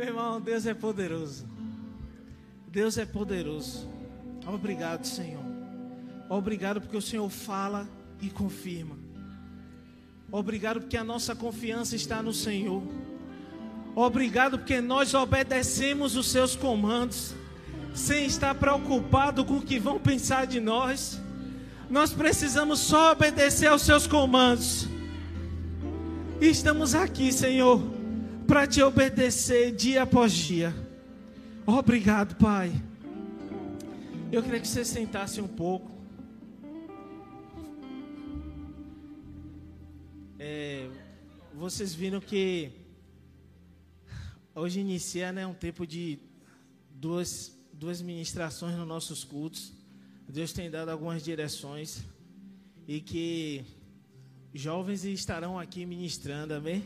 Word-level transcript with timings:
Meu 0.00 0.08
irmão, 0.08 0.40
Deus 0.40 0.64
é 0.64 0.72
poderoso. 0.72 1.46
Deus 2.66 2.96
é 2.96 3.04
poderoso. 3.04 3.86
Obrigado, 4.46 5.04
Senhor. 5.04 5.44
Obrigado 6.26 6.80
porque 6.80 6.96
o 6.96 7.02
Senhor 7.02 7.28
fala 7.28 7.86
e 8.18 8.30
confirma. 8.30 8.96
Obrigado 10.32 10.80
porque 10.80 10.96
a 10.96 11.04
nossa 11.04 11.34
confiança 11.34 11.96
está 11.96 12.22
no 12.22 12.32
Senhor. 12.32 12.82
Obrigado 13.94 14.56
porque 14.56 14.80
nós 14.80 15.12
obedecemos 15.12 16.16
os 16.16 16.30
seus 16.30 16.56
comandos, 16.56 17.34
sem 17.92 18.24
estar 18.24 18.54
preocupado 18.54 19.44
com 19.44 19.58
o 19.58 19.62
que 19.62 19.78
vão 19.78 20.00
pensar 20.00 20.46
de 20.46 20.60
nós. 20.60 21.20
Nós 21.90 22.10
precisamos 22.10 22.78
só 22.78 23.12
obedecer 23.12 23.66
aos 23.66 23.82
seus 23.82 24.06
comandos. 24.06 24.88
E 26.40 26.46
estamos 26.46 26.94
aqui, 26.94 27.30
Senhor, 27.30 27.99
para 28.50 28.66
te 28.66 28.82
obedecer 28.82 29.70
dia 29.70 30.02
após 30.02 30.32
dia. 30.32 30.74
Obrigado, 31.64 32.34
Pai. 32.34 32.72
Eu 34.32 34.42
queria 34.42 34.58
que 34.58 34.66
você 34.66 34.84
sentasse 34.84 35.40
um 35.40 35.46
pouco. 35.46 35.88
É, 40.36 40.90
vocês 41.54 41.94
viram 41.94 42.20
que 42.20 42.72
hoje 44.52 44.80
inicia 44.80 45.30
né, 45.30 45.46
um 45.46 45.54
tempo 45.54 45.86
de 45.86 46.18
duas, 46.90 47.56
duas 47.72 48.02
ministrações 48.02 48.76
nos 48.76 48.88
nossos 48.88 49.22
cultos. 49.22 49.72
Deus 50.28 50.52
tem 50.52 50.68
dado 50.68 50.88
algumas 50.88 51.22
direções 51.22 52.02
e 52.88 53.00
que 53.00 53.64
jovens 54.52 55.04
estarão 55.04 55.56
aqui 55.56 55.86
ministrando, 55.86 56.52
amém? 56.52 56.82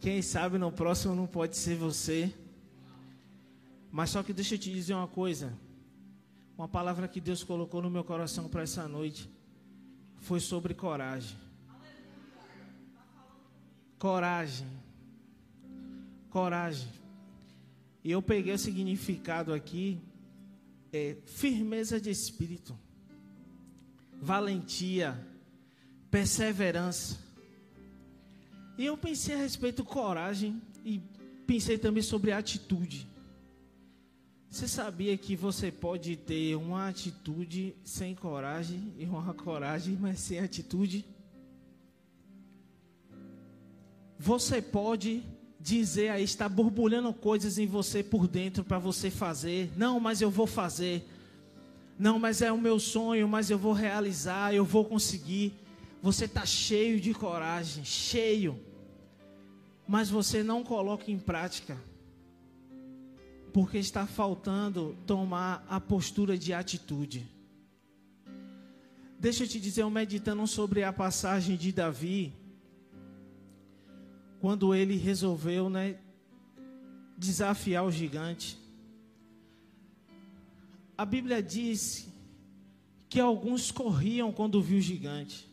Quem 0.00 0.22
sabe 0.22 0.58
no 0.58 0.70
próximo 0.70 1.14
não 1.14 1.26
pode 1.26 1.56
ser 1.56 1.76
você. 1.76 2.32
Mas 3.90 4.10
só 4.10 4.22
que 4.22 4.32
deixa 4.32 4.54
eu 4.54 4.58
te 4.58 4.72
dizer 4.72 4.94
uma 4.94 5.08
coisa. 5.08 5.52
Uma 6.56 6.68
palavra 6.68 7.08
que 7.08 7.20
Deus 7.20 7.42
colocou 7.42 7.82
no 7.82 7.90
meu 7.90 8.04
coração 8.04 8.48
para 8.48 8.62
essa 8.62 8.86
noite 8.88 9.30
foi 10.18 10.40
sobre 10.40 10.74
coragem. 10.74 11.36
Coragem. 13.98 14.66
Coragem. 16.30 16.88
E 18.04 18.10
eu 18.10 18.22
peguei 18.22 18.54
o 18.54 18.58
significado 18.58 19.52
aqui 19.52 20.00
é, 20.92 21.16
firmeza 21.26 22.00
de 22.00 22.10
espírito, 22.10 22.78
valentia, 24.20 25.18
perseverança. 26.10 27.27
E 28.78 28.86
eu 28.86 28.96
pensei 28.96 29.34
a 29.34 29.38
respeito 29.38 29.84
coragem 29.84 30.62
e 30.84 31.02
pensei 31.48 31.76
também 31.76 32.00
sobre 32.00 32.30
atitude. 32.30 33.08
Você 34.48 34.68
sabia 34.68 35.16
que 35.18 35.34
você 35.34 35.72
pode 35.72 36.14
ter 36.16 36.54
uma 36.54 36.88
atitude 36.88 37.74
sem 37.82 38.14
coragem 38.14 38.94
e 38.96 39.04
uma 39.04 39.34
coragem, 39.34 39.98
mas 40.00 40.20
sem 40.20 40.38
atitude? 40.38 41.04
Você 44.16 44.62
pode 44.62 45.24
dizer 45.58 46.10
aí, 46.10 46.22
está 46.22 46.48
borbulhando 46.48 47.12
coisas 47.12 47.58
em 47.58 47.66
você 47.66 48.00
por 48.00 48.28
dentro 48.28 48.62
para 48.62 48.78
você 48.78 49.10
fazer. 49.10 49.72
Não, 49.76 49.98
mas 49.98 50.22
eu 50.22 50.30
vou 50.30 50.46
fazer. 50.46 51.04
Não, 51.98 52.16
mas 52.16 52.42
é 52.42 52.52
o 52.52 52.58
meu 52.58 52.78
sonho, 52.78 53.26
mas 53.26 53.50
eu 53.50 53.58
vou 53.58 53.72
realizar, 53.72 54.54
eu 54.54 54.64
vou 54.64 54.84
conseguir. 54.84 55.52
Você 56.00 56.26
está 56.26 56.46
cheio 56.46 57.00
de 57.00 57.12
coragem, 57.12 57.84
cheio. 57.84 58.67
Mas 59.88 60.10
você 60.10 60.42
não 60.42 60.62
coloca 60.62 61.10
em 61.10 61.18
prática. 61.18 61.76
Porque 63.54 63.78
está 63.78 64.06
faltando 64.06 64.94
tomar 65.06 65.64
a 65.66 65.80
postura 65.80 66.36
de 66.36 66.52
atitude. 66.52 67.26
Deixa 69.18 69.44
eu 69.44 69.48
te 69.48 69.58
dizer, 69.58 69.82
eu 69.82 69.90
meditando 69.90 70.46
sobre 70.46 70.84
a 70.84 70.92
passagem 70.92 71.56
de 71.56 71.72
Davi, 71.72 72.32
quando 74.40 74.72
ele 74.74 74.96
resolveu, 74.96 75.68
né, 75.68 75.98
desafiar 77.16 77.84
o 77.84 77.90
gigante. 77.90 78.56
A 80.96 81.04
Bíblia 81.04 81.42
diz 81.42 82.08
que 83.08 83.18
alguns 83.18 83.72
corriam 83.72 84.30
quando 84.30 84.62
viu 84.62 84.78
o 84.78 84.82
gigante. 84.82 85.48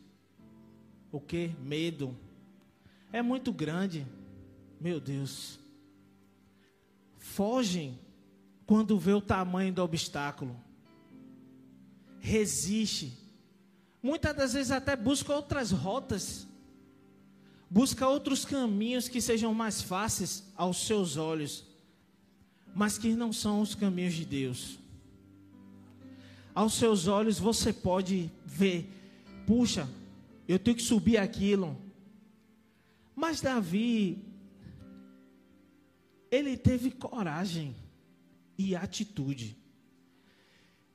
O 1.10 1.20
que? 1.20 1.50
Medo. 1.64 2.16
É 3.12 3.22
muito 3.22 3.52
grande. 3.52 4.06
Meu 4.80 5.00
Deus. 5.00 5.58
Fogem 7.18 7.98
quando 8.66 8.98
vê 8.98 9.12
o 9.12 9.20
tamanho 9.20 9.72
do 9.72 9.82
obstáculo. 9.82 10.56
Resiste. 12.18 13.12
Muitas 14.02 14.34
das 14.36 14.52
vezes 14.52 14.72
até 14.72 14.94
busca 14.96 15.32
outras 15.34 15.70
rotas 15.70 16.46
Busca 17.68 18.06
outros 18.06 18.44
caminhos 18.44 19.08
que 19.08 19.20
sejam 19.20 19.52
mais 19.52 19.82
fáceis 19.82 20.44
aos 20.56 20.86
seus 20.86 21.16
olhos, 21.16 21.64
mas 22.74 22.96
que 22.96 23.14
não 23.14 23.32
são 23.32 23.60
os 23.60 23.74
caminhos 23.74 24.14
de 24.14 24.24
Deus. 24.24 24.78
Aos 26.54 26.74
seus 26.74 27.08
olhos 27.08 27.38
você 27.38 27.72
pode 27.72 28.30
ver, 28.44 28.88
puxa, 29.46 29.88
eu 30.46 30.58
tenho 30.58 30.76
que 30.76 30.82
subir 30.82 31.18
aquilo. 31.18 31.76
Mas 33.16 33.40
Davi, 33.40 34.24
ele 36.30 36.56
teve 36.56 36.90
coragem 36.90 37.74
e 38.58 38.74
atitude. 38.74 39.56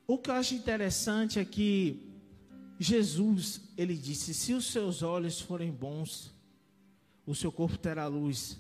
O 0.07 0.17
que 0.17 0.29
eu 0.29 0.33
acho 0.33 0.55
interessante 0.55 1.39
é 1.39 1.45
que 1.45 2.11
Jesus, 2.79 3.61
ele 3.77 3.95
disse: 3.95 4.33
se 4.33 4.53
os 4.53 4.65
seus 4.71 5.03
olhos 5.03 5.39
forem 5.39 5.71
bons, 5.71 6.33
o 7.25 7.35
seu 7.35 7.51
corpo 7.51 7.77
terá 7.77 8.07
luz. 8.07 8.59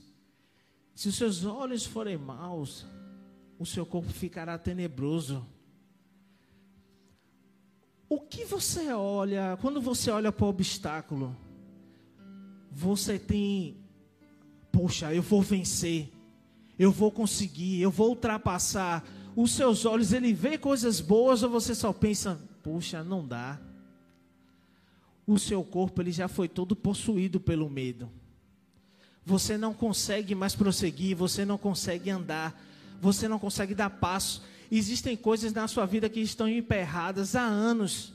Se 0.93 1.09
os 1.09 1.15
seus 1.15 1.43
olhos 1.43 1.85
forem 1.85 2.17
maus, 2.17 2.85
o 3.57 3.65
seu 3.65 3.85
corpo 3.85 4.11
ficará 4.11 4.57
tenebroso. 4.57 5.45
O 8.07 8.19
que 8.19 8.45
você 8.45 8.91
olha, 8.91 9.57
quando 9.61 9.81
você 9.81 10.11
olha 10.11 10.31
para 10.31 10.45
o 10.45 10.49
obstáculo, 10.49 11.35
você 12.71 13.17
tem, 13.17 13.77
poxa, 14.71 15.13
eu 15.13 15.21
vou 15.21 15.41
vencer, 15.41 16.11
eu 16.81 16.91
vou 16.91 17.11
conseguir, 17.11 17.81
eu 17.81 17.91
vou 17.91 18.09
ultrapassar. 18.09 19.03
Os 19.35 19.51
seus 19.51 19.85
olhos, 19.85 20.11
ele 20.13 20.33
vê 20.33 20.57
coisas 20.57 20.99
boas 20.99 21.43
ou 21.43 21.49
você 21.49 21.75
só 21.75 21.93
pensa, 21.93 22.39
poxa, 22.63 23.03
não 23.03 23.27
dá. 23.27 23.59
O 25.25 25.37
seu 25.37 25.63
corpo, 25.63 26.01
ele 26.01 26.11
já 26.11 26.27
foi 26.27 26.47
todo 26.47 26.75
possuído 26.75 27.39
pelo 27.39 27.69
medo 27.69 28.09
você 29.25 29.57
não 29.57 29.73
consegue 29.73 30.33
mais 30.33 30.55
prosseguir, 30.55 31.15
você 31.15 31.45
não 31.45 31.57
consegue 31.57 32.09
andar, 32.09 32.59
você 32.99 33.27
não 33.27 33.37
consegue 33.37 33.75
dar 33.75 33.89
passo. 33.89 34.43
Existem 34.71 35.15
coisas 35.15 35.53
na 35.53 35.67
sua 35.67 35.85
vida 35.85 36.09
que 36.09 36.19
estão 36.19 36.47
emperradas 36.47 37.35
há 37.35 37.43
anos, 37.43 38.13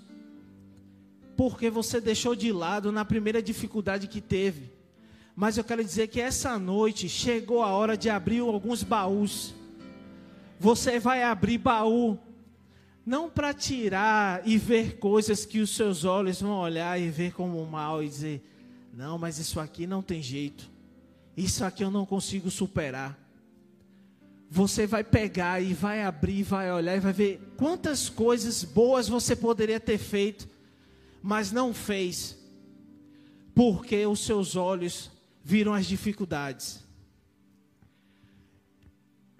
porque 1.37 1.71
você 1.71 2.01
deixou 2.01 2.35
de 2.35 2.51
lado 2.51 2.91
na 2.91 3.05
primeira 3.05 3.43
dificuldade 3.43 4.09
que 4.09 4.21
teve. 4.21 4.73
Mas 5.37 5.59
eu 5.59 5.65
quero 5.65 5.85
dizer 5.85 6.09
que 6.09 6.19
essa 6.19 6.59
noite 6.59 7.11
chegou 7.11 7.63
a 7.63 7.67
hora 7.67 7.95
de 7.95 8.09
abrir 8.09 8.39
alguns 8.39 8.83
baús. 8.83 9.55
Você 10.59 10.99
vai 10.99 11.23
abrir 11.23 11.59
baú, 11.59 12.19
não 13.05 13.29
para 13.29 13.53
tirar 13.53 14.41
e 14.49 14.57
ver 14.57 14.99
coisas 14.99 15.45
que 15.45 15.61
os 15.61 15.77
seus 15.77 16.07
olhos 16.07 16.41
vão 16.41 16.59
olhar 16.59 16.99
e 16.99 17.11
ver 17.11 17.35
como 17.35 17.63
mal 17.67 18.03
e 18.03 18.09
dizer: 18.09 18.51
não, 18.95 19.19
mas 19.19 19.39
isso 19.39 19.61
aqui 19.61 19.87
não 19.87 20.03
tem 20.03 20.23
jeito. 20.23 20.71
Isso 21.37 21.63
aqui 21.67 21.85
eu 21.85 21.91
não 21.91 22.07
consigo 22.07 22.51
superar. 22.51 23.19
Você 24.49 24.87
vai 24.87 25.05
pegar 25.05 25.61
e 25.61 25.75
vai 25.75 26.03
abrir, 26.03 26.45
vai 26.45 26.73
olhar 26.73 26.97
e 26.97 27.01
vai 27.01 27.13
ver 27.13 27.53
quantas 27.59 28.09
coisas 28.09 28.65
boas 28.65 29.07
você 29.07 29.37
poderia 29.37 29.79
ter 29.79 29.99
feito, 29.99 30.49
mas 31.21 31.53
não 31.53 31.75
fez, 31.75 32.39
porque 33.55 34.07
os 34.07 34.21
seus 34.21 34.57
olhos 34.57 35.11
viram 35.47 35.73
as 35.73 35.87
dificuldades. 35.87 36.85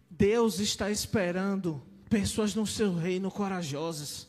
Deus 0.09 0.61
está 0.61 0.89
esperando 0.89 1.83
pessoas 2.09 2.55
no 2.55 2.65
seu 2.65 2.95
reino 2.95 3.29
corajosas. 3.29 4.29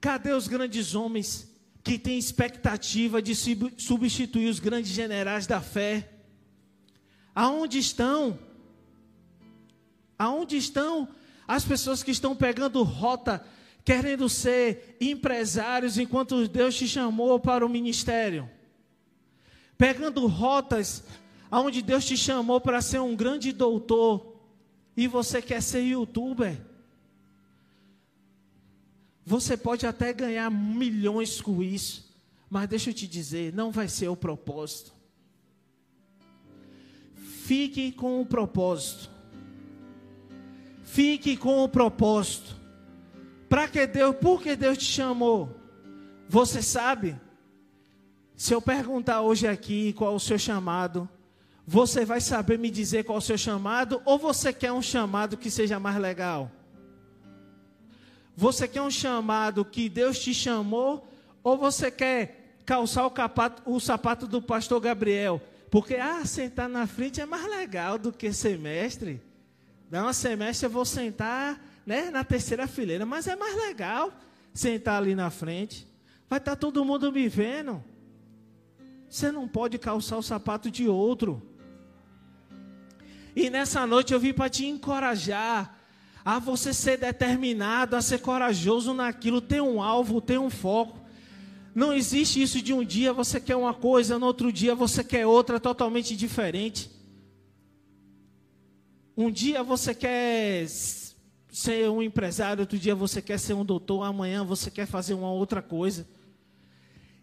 Cadê 0.00 0.32
os 0.32 0.48
grandes 0.48 0.94
homens 0.94 1.52
que 1.84 1.98
têm 1.98 2.18
expectativa 2.18 3.20
de 3.20 3.34
substituir 3.76 4.48
os 4.48 4.58
grandes 4.58 4.90
generais 4.90 5.46
da 5.46 5.60
fé? 5.60 6.08
Aonde 7.34 7.78
estão? 7.78 8.38
Aonde 10.18 10.56
estão 10.56 11.10
as 11.46 11.62
pessoas 11.62 12.02
que 12.02 12.10
estão 12.10 12.34
pegando 12.34 12.82
rota, 12.82 13.46
querendo 13.84 14.30
ser 14.30 14.96
empresários 14.98 15.98
enquanto 15.98 16.48
Deus 16.48 16.74
te 16.74 16.88
chamou 16.88 17.38
para 17.38 17.66
o 17.66 17.68
ministério? 17.68 18.48
Pegando 19.78 20.26
rotas 20.26 21.04
Aonde 21.50 21.80
Deus 21.80 22.04
te 22.04 22.16
chamou 22.16 22.60
para 22.60 22.82
ser 22.82 23.00
um 23.00 23.16
grande 23.16 23.52
doutor 23.52 24.36
e 24.96 25.06
você 25.06 25.40
quer 25.40 25.62
ser 25.62 25.80
youtuber. 25.80 26.60
Você 29.24 29.56
pode 29.56 29.86
até 29.86 30.12
ganhar 30.12 30.50
milhões 30.50 31.40
com 31.40 31.62
isso, 31.62 32.14
mas 32.50 32.68
deixa 32.68 32.90
eu 32.90 32.94
te 32.94 33.06
dizer, 33.06 33.52
não 33.52 33.70
vai 33.70 33.88
ser 33.88 34.08
o 34.08 34.16
propósito. 34.16 34.92
Fique 37.14 37.92
com 37.92 38.20
o 38.20 38.26
propósito. 38.26 39.10
Fique 40.84 41.36
com 41.36 41.64
o 41.64 41.68
propósito. 41.68 42.56
Para 43.48 43.68
que 43.68 43.86
Deus, 43.86 44.16
por 44.16 44.42
que 44.42 44.54
Deus 44.54 44.76
te 44.76 44.84
chamou? 44.84 45.56
Você 46.28 46.60
sabe? 46.60 47.18
Se 48.38 48.54
eu 48.54 48.62
perguntar 48.62 49.20
hoje 49.22 49.48
aqui 49.48 49.92
qual 49.94 50.14
o 50.14 50.20
seu 50.20 50.38
chamado, 50.38 51.08
você 51.66 52.04
vai 52.04 52.20
saber 52.20 52.56
me 52.56 52.70
dizer 52.70 53.02
qual 53.02 53.18
o 53.18 53.20
seu 53.20 53.36
chamado 53.36 54.00
ou 54.04 54.16
você 54.16 54.52
quer 54.52 54.70
um 54.70 54.80
chamado 54.80 55.36
que 55.36 55.50
seja 55.50 55.80
mais 55.80 55.96
legal? 55.96 56.48
Você 58.36 58.68
quer 58.68 58.80
um 58.80 58.92
chamado 58.92 59.64
que 59.64 59.88
Deus 59.88 60.20
te 60.20 60.32
chamou 60.32 61.10
ou 61.42 61.58
você 61.58 61.90
quer 61.90 62.60
calçar 62.64 63.06
o, 63.06 63.10
capato, 63.10 63.60
o 63.68 63.80
sapato 63.80 64.24
do 64.24 64.40
pastor 64.40 64.80
Gabriel? 64.80 65.42
Porque 65.68 65.96
ah, 65.96 66.24
sentar 66.24 66.68
na 66.68 66.86
frente 66.86 67.20
é 67.20 67.26
mais 67.26 67.44
legal 67.44 67.98
do 67.98 68.12
que 68.12 68.32
semestre. 68.32 69.20
Dá 69.90 70.00
uma 70.00 70.12
semestre 70.12 70.64
eu 70.64 70.70
vou 70.70 70.84
sentar 70.84 71.60
né, 71.84 72.08
na 72.12 72.22
terceira 72.22 72.68
fileira, 72.68 73.04
mas 73.04 73.26
é 73.26 73.34
mais 73.34 73.56
legal 73.56 74.12
sentar 74.54 75.02
ali 75.02 75.16
na 75.16 75.28
frente. 75.28 75.88
Vai 76.30 76.38
estar 76.38 76.52
tá 76.52 76.56
todo 76.56 76.84
mundo 76.84 77.10
me 77.10 77.28
vendo. 77.28 77.82
Você 79.08 79.32
não 79.32 79.48
pode 79.48 79.78
calçar 79.78 80.18
o 80.18 80.22
sapato 80.22 80.70
de 80.70 80.86
outro. 80.86 81.42
E 83.34 83.48
nessa 83.48 83.86
noite 83.86 84.12
eu 84.12 84.20
vim 84.20 84.32
para 84.32 84.50
te 84.50 84.66
encorajar 84.66 85.76
a 86.24 86.38
você 86.38 86.74
ser 86.74 86.98
determinado, 86.98 87.96
a 87.96 88.02
ser 88.02 88.18
corajoso 88.18 88.92
naquilo, 88.92 89.40
ter 89.40 89.62
um 89.62 89.80
alvo, 89.80 90.20
ter 90.20 90.38
um 90.38 90.50
foco. 90.50 91.00
Não 91.74 91.92
existe 91.92 92.42
isso 92.42 92.60
de 92.60 92.72
um 92.72 92.84
dia 92.84 93.12
você 93.12 93.40
quer 93.40 93.56
uma 93.56 93.72
coisa, 93.72 94.18
no 94.18 94.26
outro 94.26 94.52
dia 94.52 94.74
você 94.74 95.02
quer 95.04 95.26
outra 95.26 95.58
totalmente 95.60 96.16
diferente. 96.16 96.90
Um 99.16 99.30
dia 99.30 99.62
você 99.62 99.94
quer 99.94 100.66
ser 101.50 101.88
um 101.88 102.02
empresário, 102.02 102.60
outro 102.60 102.78
dia 102.78 102.94
você 102.94 103.22
quer 103.22 103.38
ser 103.38 103.54
um 103.54 103.64
doutor, 103.64 104.02
amanhã 104.02 104.44
você 104.44 104.70
quer 104.70 104.86
fazer 104.86 105.14
uma 105.14 105.30
outra 105.30 105.62
coisa. 105.62 106.06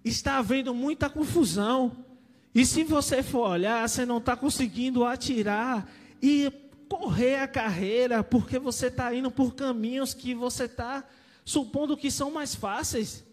Está 0.06 0.38
havendo 0.38 0.74
muita 0.74 1.10
confusão. 1.10 2.06
E 2.54 2.66
se 2.66 2.84
você 2.84 3.22
for 3.22 3.50
olhar, 3.50 3.90
você 3.90 4.06
não 4.06 4.20
está 4.20 4.38
conseguindo 4.38 5.04
atirar 5.04 5.92
e 6.22 6.50
correr 6.88 7.40
a 7.40 7.48
carreira, 7.48 8.24
porque 8.24 8.60
você 8.60 8.88
está 8.88 9.14
indo 9.14 9.32
por 9.32 9.56
caminhos 9.56 10.14
que 10.14 10.34
você 10.34 10.66
está 10.66 11.04
supondo 11.44 11.98
que 11.98 12.10
são 12.10 12.32
mais 12.32 12.56
fáceis. 12.56 13.26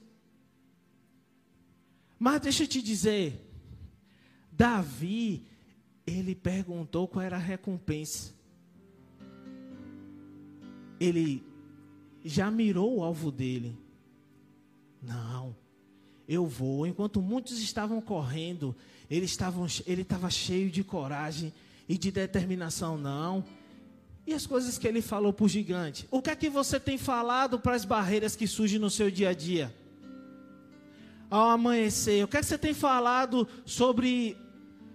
Mas 2.18 2.40
deixa 2.40 2.62
eu 2.64 2.68
te 2.68 2.80
dizer, 2.80 3.48
Davi, 4.50 5.44
ele 6.06 6.34
perguntou 6.34 7.08
qual 7.08 7.24
era 7.24 7.36
a 7.36 7.40
recompensa. 7.40 8.32
Ele 11.00 11.44
já 12.24 12.50
mirou 12.50 12.98
o 12.98 13.02
alvo 13.02 13.30
dele. 13.30 13.76
Não, 15.02 15.31
eu 16.28 16.46
vou. 16.46 16.86
Enquanto 16.86 17.20
muitos 17.20 17.60
estavam 17.60 18.00
correndo, 18.00 18.74
ele 19.10 19.24
estava, 19.24 19.66
ele 19.86 20.06
cheio 20.30 20.70
de 20.70 20.82
coragem 20.82 21.52
e 21.88 21.98
de 21.98 22.10
determinação, 22.10 22.96
não. 22.96 23.44
E 24.26 24.32
as 24.32 24.46
coisas 24.46 24.78
que 24.78 24.86
ele 24.86 25.02
falou 25.02 25.32
para 25.32 25.44
o 25.44 25.48
gigante? 25.48 26.06
O 26.10 26.22
que 26.22 26.30
é 26.30 26.36
que 26.36 26.48
você 26.48 26.78
tem 26.78 26.96
falado 26.96 27.58
para 27.58 27.74
as 27.74 27.84
barreiras 27.84 28.36
que 28.36 28.46
surgem 28.46 28.78
no 28.78 28.88
seu 28.88 29.10
dia 29.10 29.30
a 29.30 29.34
dia? 29.34 29.74
Ao 31.28 31.50
amanhecer, 31.50 32.24
o 32.24 32.28
que 32.28 32.36
é 32.36 32.40
que 32.40 32.46
você 32.46 32.58
tem 32.58 32.74
falado 32.74 33.48
sobre 33.64 34.36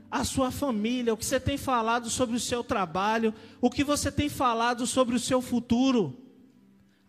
a 0.09 0.23
sua 0.23 0.49
família? 0.49 1.13
O 1.13 1.17
que 1.17 1.25
você 1.25 1.39
tem 1.39 1.57
falado 1.57 2.09
sobre 2.09 2.37
o 2.37 2.39
seu 2.39 2.63
trabalho? 2.63 3.33
O 3.59 3.69
que 3.69 3.83
você 3.83 4.11
tem 4.11 4.29
falado 4.29 4.87
sobre 4.87 5.15
o 5.15 5.19
seu 5.19 5.41
futuro? 5.41 6.15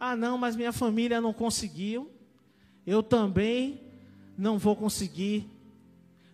Ah, 0.00 0.16
não, 0.16 0.36
mas 0.38 0.56
minha 0.56 0.72
família 0.72 1.20
não 1.20 1.32
conseguiu. 1.32 2.10
Eu 2.86 3.02
também 3.02 3.87
não 4.38 4.56
vou 4.56 4.76
conseguir. 4.76 5.50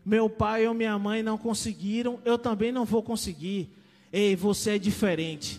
Meu 0.05 0.29
pai 0.29 0.69
ou 0.69 0.75
minha 0.75 0.99
mãe 0.99 1.23
não 1.23 1.39
conseguiram, 1.39 2.21
eu 2.25 2.39
também 2.39 2.71
não 2.71 2.85
vou 2.85 3.03
conseguir. 3.03 3.71
Ei, 4.13 4.37
você 4.37 4.73
é 4.73 4.79
diferente. 4.79 5.59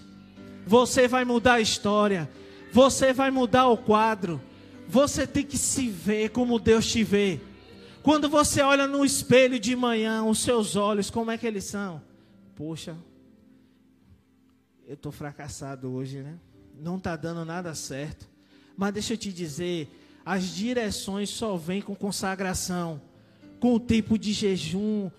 Você 0.68 1.08
vai 1.08 1.26
mudar 1.26 1.56
a 1.56 1.62
história. 1.62 2.30
Você 2.72 3.12
vai 3.12 3.32
mudar 3.32 3.68
o 3.68 3.78
quadro. 3.78 4.40
Você 4.88 5.26
tem 5.26 5.44
que 5.44 5.58
se 5.58 5.90
ver 5.90 6.30
como 6.30 6.60
Deus 6.60 6.86
te 6.86 7.04
vê. 7.04 7.42
Quando 8.04 8.30
você 8.30 8.62
olha 8.62 8.86
no 8.86 9.04
espelho 9.04 9.60
de 9.60 9.76
manhã, 9.76 10.24
os 10.24 10.40
seus 10.40 10.76
olhos, 10.76 11.10
como 11.10 11.32
é 11.32 11.38
que 11.40 11.48
eles 11.48 11.64
são? 11.64 12.00
Poxa, 12.56 12.96
eu 14.88 14.94
estou 14.94 15.12
fracassado 15.12 15.92
hoje, 15.92 16.20
né? 16.20 16.38
Não 16.80 16.98
está 16.98 17.16
dando 17.16 17.44
nada 17.44 17.74
certo. 17.74 18.30
Mas 18.78 18.94
deixa 18.94 19.14
eu 19.14 19.18
te 19.18 19.34
dizer, 19.34 19.90
as 20.26 20.56
direções 20.56 21.30
só 21.30 21.56
vêm 21.56 21.82
com 21.82 21.96
consagração 21.96 23.00
com 23.60 23.76
o 23.76 23.80
tempo 23.80 24.18
de 24.18 24.34
jejum, 24.34 25.10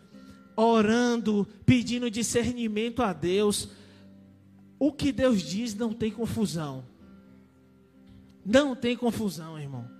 orando, 0.55 1.47
pedindo 1.65 2.11
discernimento 2.11 3.03
a 3.03 3.13
Deus. 3.13 3.69
O 4.79 4.93
que 4.93 5.11
Deus 5.11 5.43
diz 5.43 5.75
não 5.75 5.93
tem 5.93 6.11
confusão. 6.11 6.85
Não 8.45 8.77
tem 8.77 8.97
confusão, 8.97 9.59
irmão. 9.59 9.91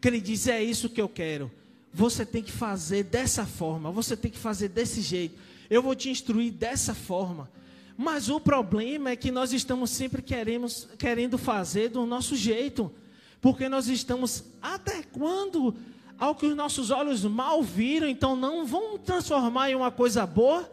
Que 0.00 0.08
ele 0.08 0.20
diz 0.20 0.48
é 0.48 0.62
isso 0.62 0.88
que 0.88 1.00
eu 1.00 1.08
quero. 1.08 1.50
Você 1.92 2.26
tem 2.26 2.42
que 2.42 2.52
fazer 2.52 3.04
dessa 3.04 3.46
forma, 3.46 3.90
você 3.90 4.16
tem 4.16 4.30
que 4.30 4.38
fazer 4.38 4.68
desse 4.68 5.00
jeito. 5.00 5.38
Eu 5.70 5.82
vou 5.82 5.94
te 5.94 6.10
instruir 6.10 6.52
dessa 6.52 6.94
forma. 6.94 7.50
Mas 7.96 8.28
o 8.28 8.40
problema 8.40 9.10
é 9.10 9.16
que 9.16 9.30
nós 9.30 9.52
estamos 9.52 9.90
sempre 9.90 10.22
queremos, 10.22 10.88
querendo 10.98 11.36
fazer 11.36 11.90
do 11.90 12.06
nosso 12.06 12.36
jeito, 12.36 12.92
porque 13.40 13.68
nós 13.68 13.88
estamos 13.88 14.44
adequando 14.60 15.76
ao 16.18 16.34
que 16.34 16.46
os 16.46 16.56
nossos 16.56 16.90
olhos 16.90 17.24
mal 17.24 17.62
viram, 17.62 18.08
então 18.08 18.34
não 18.34 18.66
vão 18.66 18.98
transformar 18.98 19.70
em 19.70 19.74
uma 19.74 19.90
coisa 19.90 20.26
boa. 20.26 20.70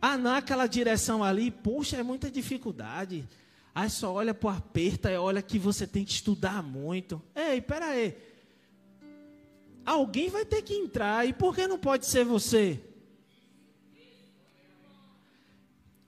Ah, 0.00 0.16
naquela 0.16 0.66
direção 0.66 1.24
ali, 1.24 1.50
puxa, 1.50 1.96
é 1.96 2.02
muita 2.02 2.30
dificuldade. 2.30 3.26
Aí 3.74 3.88
só 3.88 4.12
olha 4.12 4.34
para 4.34 4.48
o 4.48 4.50
aperto 4.50 5.08
olha 5.08 5.40
que 5.40 5.58
você 5.58 5.86
tem 5.86 6.04
que 6.04 6.12
estudar 6.12 6.62
muito. 6.62 7.22
Ei, 7.34 7.60
pera 7.60 7.86
aí. 7.86 8.16
Alguém 9.84 10.28
vai 10.28 10.44
ter 10.44 10.62
que 10.62 10.74
entrar, 10.74 11.26
e 11.26 11.32
por 11.32 11.54
que 11.54 11.66
não 11.66 11.78
pode 11.78 12.06
ser 12.06 12.24
você? 12.24 12.80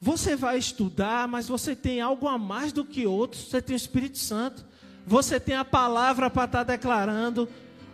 Você 0.01 0.35
vai 0.35 0.59
estudar, 0.59 1.29
mas 1.29 1.47
você 1.47 1.77
tem 1.77 2.01
algo 2.01 2.27
a 2.27 2.37
mais 2.37 2.73
do 2.73 2.85
que 2.85 3.07
outros. 3.07 3.49
Você 3.49 3.63
tem 3.63 3.75
o 3.75 3.77
Espírito 3.77 4.19
Santo. 4.19 4.67
Você 5.07 5.41
tem 5.41 5.55
a 5.57 5.65
palavra 5.65 6.31
para 6.31 6.45
estar 6.45 6.65
tá 6.65 6.73
declarando. 6.73 7.49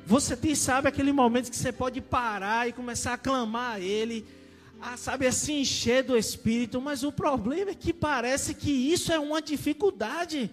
Você 0.07 0.37
tem, 0.37 0.55
sabe, 0.55 0.89
aquele 0.89 1.13
momento 1.13 1.51
que 1.51 1.57
você 1.57 1.73
pode 1.73 2.01
parar 2.01 2.69
e 2.69 2.73
começar 2.73 3.15
a 3.15 3.19
clamar 3.19 3.75
a 3.77 3.81
Ele, 3.81 4.25
a, 4.81 4.97
sabe, 4.97 5.27
a 5.27 5.33
se 5.33 5.53
encher 5.53 6.03
do 6.03 6.17
Espírito, 6.17 6.81
mas 6.81 7.03
o 7.03 7.13
problema 7.13 7.73
é 7.73 7.75
que 7.75 7.93
parece 7.93 8.55
que 8.55 8.71
isso 8.71 9.13
é 9.13 9.19
uma 9.19 9.43
dificuldade. 9.43 10.51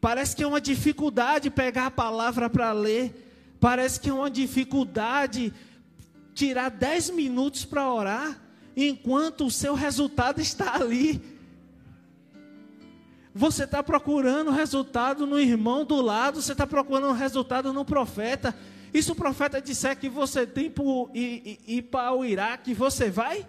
Parece 0.00 0.34
que 0.36 0.42
é 0.42 0.46
uma 0.46 0.60
dificuldade 0.60 1.50
pegar 1.50 1.86
a 1.86 1.90
palavra 1.90 2.50
para 2.50 2.72
ler. 2.72 3.56
Parece 3.60 3.98
que 3.98 4.10
é 4.10 4.12
uma 4.12 4.30
dificuldade 4.30 5.52
tirar 6.34 6.68
dez 6.68 7.10
minutos 7.10 7.64
para 7.64 7.90
orar, 7.92 8.40
enquanto 8.76 9.46
o 9.46 9.50
seu 9.50 9.74
resultado 9.74 10.40
está 10.42 10.74
ali 10.74 11.33
você 13.34 13.64
está 13.64 13.82
procurando 13.82 14.52
resultado 14.52 15.26
no 15.26 15.40
irmão 15.40 15.84
do 15.84 16.00
lado, 16.00 16.40
você 16.40 16.52
está 16.52 16.64
procurando 16.64 17.12
resultado 17.12 17.72
no 17.72 17.84
profeta. 17.84 18.56
E 18.92 19.02
se 19.02 19.10
o 19.10 19.16
profeta 19.16 19.60
disser 19.60 19.98
que 19.98 20.08
você 20.08 20.46
tem 20.46 20.70
que 20.70 20.80
ir, 21.12 21.60
ir 21.66 21.82
para 21.82 22.14
o 22.14 22.24
Iraque, 22.24 22.72
você 22.72 23.10
vai? 23.10 23.44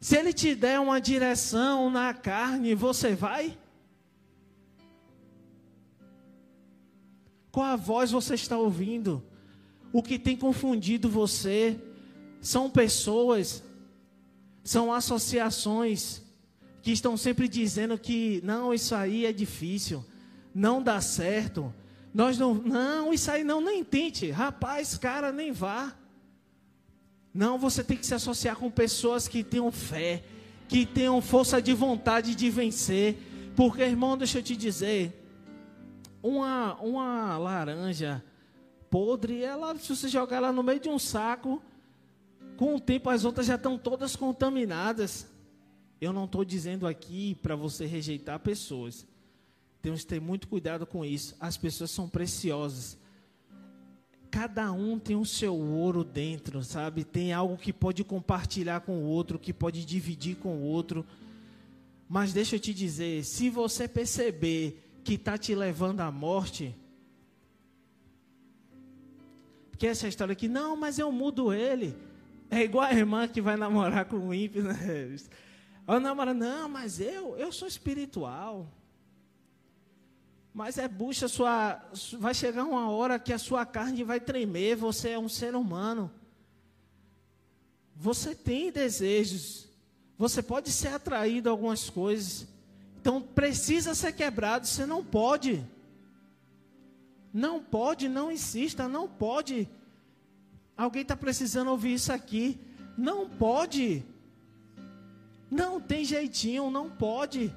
Se 0.00 0.16
ele 0.16 0.32
te 0.32 0.54
der 0.54 0.80
uma 0.80 0.98
direção 1.02 1.90
na 1.90 2.14
carne, 2.14 2.74
você 2.74 3.14
vai? 3.14 3.58
Qual 7.52 7.66
a 7.66 7.76
voz 7.76 8.10
você 8.10 8.34
está 8.34 8.56
ouvindo? 8.56 9.22
O 9.92 10.02
que 10.02 10.18
tem 10.18 10.34
confundido 10.34 11.10
você 11.10 11.78
são 12.40 12.70
pessoas, 12.70 13.62
são 14.62 14.90
associações 14.90 16.23
que 16.84 16.92
estão 16.92 17.16
sempre 17.16 17.48
dizendo 17.48 17.96
que 17.96 18.42
não, 18.44 18.74
isso 18.74 18.94
aí 18.94 19.24
é 19.24 19.32
difícil, 19.32 20.04
não 20.54 20.82
dá 20.82 21.00
certo. 21.00 21.72
Nós 22.12 22.36
não, 22.36 22.52
não, 22.52 23.10
isso 23.10 23.30
aí 23.30 23.42
não, 23.42 23.58
nem 23.58 23.82
tente. 23.82 24.30
Rapaz, 24.30 24.98
cara, 24.98 25.32
nem 25.32 25.50
vá. 25.50 25.94
Não, 27.32 27.58
você 27.58 27.82
tem 27.82 27.96
que 27.96 28.06
se 28.06 28.14
associar 28.14 28.56
com 28.56 28.70
pessoas 28.70 29.26
que 29.26 29.42
tenham 29.42 29.72
fé, 29.72 30.22
que 30.68 30.84
tenham 30.84 31.22
força 31.22 31.60
de 31.60 31.72
vontade 31.72 32.34
de 32.34 32.50
vencer. 32.50 33.16
Porque, 33.56 33.80
irmão, 33.80 34.18
deixa 34.18 34.40
eu 34.40 34.42
te 34.42 34.54
dizer, 34.54 35.26
uma, 36.22 36.74
uma 36.82 37.38
laranja 37.38 38.22
podre, 38.90 39.42
ela, 39.42 39.74
se 39.78 39.88
você 39.88 40.06
jogar 40.06 40.36
ela 40.36 40.52
no 40.52 40.62
meio 40.62 40.80
de 40.80 40.90
um 40.90 40.98
saco, 40.98 41.62
com 42.58 42.74
o 42.74 42.80
tempo 42.80 43.08
as 43.08 43.24
outras 43.24 43.46
já 43.46 43.54
estão 43.54 43.78
todas 43.78 44.14
contaminadas. 44.14 45.32
Eu 46.00 46.12
não 46.12 46.24
estou 46.24 46.44
dizendo 46.44 46.86
aqui 46.86 47.34
para 47.36 47.56
você 47.56 47.86
rejeitar 47.86 48.38
pessoas. 48.40 49.06
Temos 49.80 50.00
que 50.00 50.06
ter 50.06 50.20
muito 50.20 50.48
cuidado 50.48 50.86
com 50.86 51.04
isso. 51.04 51.36
As 51.38 51.56
pessoas 51.56 51.90
são 51.90 52.08
preciosas. 52.08 52.98
Cada 54.30 54.72
um 54.72 54.98
tem 54.98 55.14
o 55.14 55.24
seu 55.24 55.54
ouro 55.54 56.02
dentro, 56.02 56.62
sabe? 56.64 57.04
Tem 57.04 57.32
algo 57.32 57.56
que 57.56 57.72
pode 57.72 58.02
compartilhar 58.02 58.80
com 58.80 58.98
o 58.98 59.04
outro, 59.04 59.38
que 59.38 59.52
pode 59.52 59.84
dividir 59.84 60.36
com 60.36 60.56
o 60.56 60.62
outro. 60.62 61.06
Mas 62.08 62.32
deixa 62.32 62.56
eu 62.56 62.60
te 62.60 62.74
dizer, 62.74 63.24
se 63.24 63.48
você 63.48 63.86
perceber 63.86 64.82
que 65.04 65.14
está 65.14 65.38
te 65.38 65.54
levando 65.54 66.00
à 66.00 66.10
morte, 66.10 66.74
porque 69.70 69.86
essa 69.86 70.08
história 70.08 70.32
aqui, 70.32 70.48
não, 70.48 70.76
mas 70.76 70.98
eu 70.98 71.12
mudo 71.12 71.52
ele. 71.52 71.94
É 72.50 72.62
igual 72.62 72.84
a 72.84 72.94
irmã 72.94 73.28
que 73.28 73.40
vai 73.40 73.56
namorar 73.56 74.04
com 74.06 74.28
o 74.28 74.34
ímpio, 74.34 74.62
né? 74.62 75.16
Ela 75.86 76.00
namora, 76.00 76.32
não, 76.32 76.68
mas 76.68 76.98
eu, 76.98 77.36
eu 77.36 77.52
sou 77.52 77.68
espiritual. 77.68 78.66
Mas 80.52 80.78
é 80.78 80.86
bucha 80.86 81.26
sua. 81.26 81.82
Vai 82.18 82.32
chegar 82.32 82.64
uma 82.64 82.88
hora 82.88 83.18
que 83.18 83.32
a 83.32 83.38
sua 83.38 83.66
carne 83.66 84.04
vai 84.04 84.20
tremer. 84.20 84.76
Você 84.76 85.10
é 85.10 85.18
um 85.18 85.28
ser 85.28 85.54
humano. 85.54 86.10
Você 87.96 88.34
tem 88.34 88.70
desejos. 88.70 89.68
Você 90.16 90.42
pode 90.42 90.70
ser 90.70 90.88
atraído 90.88 91.48
a 91.48 91.52
algumas 91.52 91.90
coisas. 91.90 92.46
Então 93.00 93.20
precisa 93.20 93.94
ser 93.94 94.12
quebrado. 94.12 94.66
Você 94.66 94.86
não 94.86 95.04
pode. 95.04 95.66
Não 97.32 97.60
pode, 97.60 98.08
não 98.08 98.30
insista, 98.30 98.86
não 98.86 99.08
pode. 99.08 99.68
Alguém 100.76 101.02
está 101.02 101.16
precisando 101.16 101.72
ouvir 101.72 101.94
isso 101.94 102.12
aqui. 102.12 102.60
Não 102.96 103.28
pode. 103.28 104.04
Não 105.54 105.80
tem 105.80 106.04
jeitinho, 106.04 106.68
não 106.68 106.90
pode. 106.90 107.54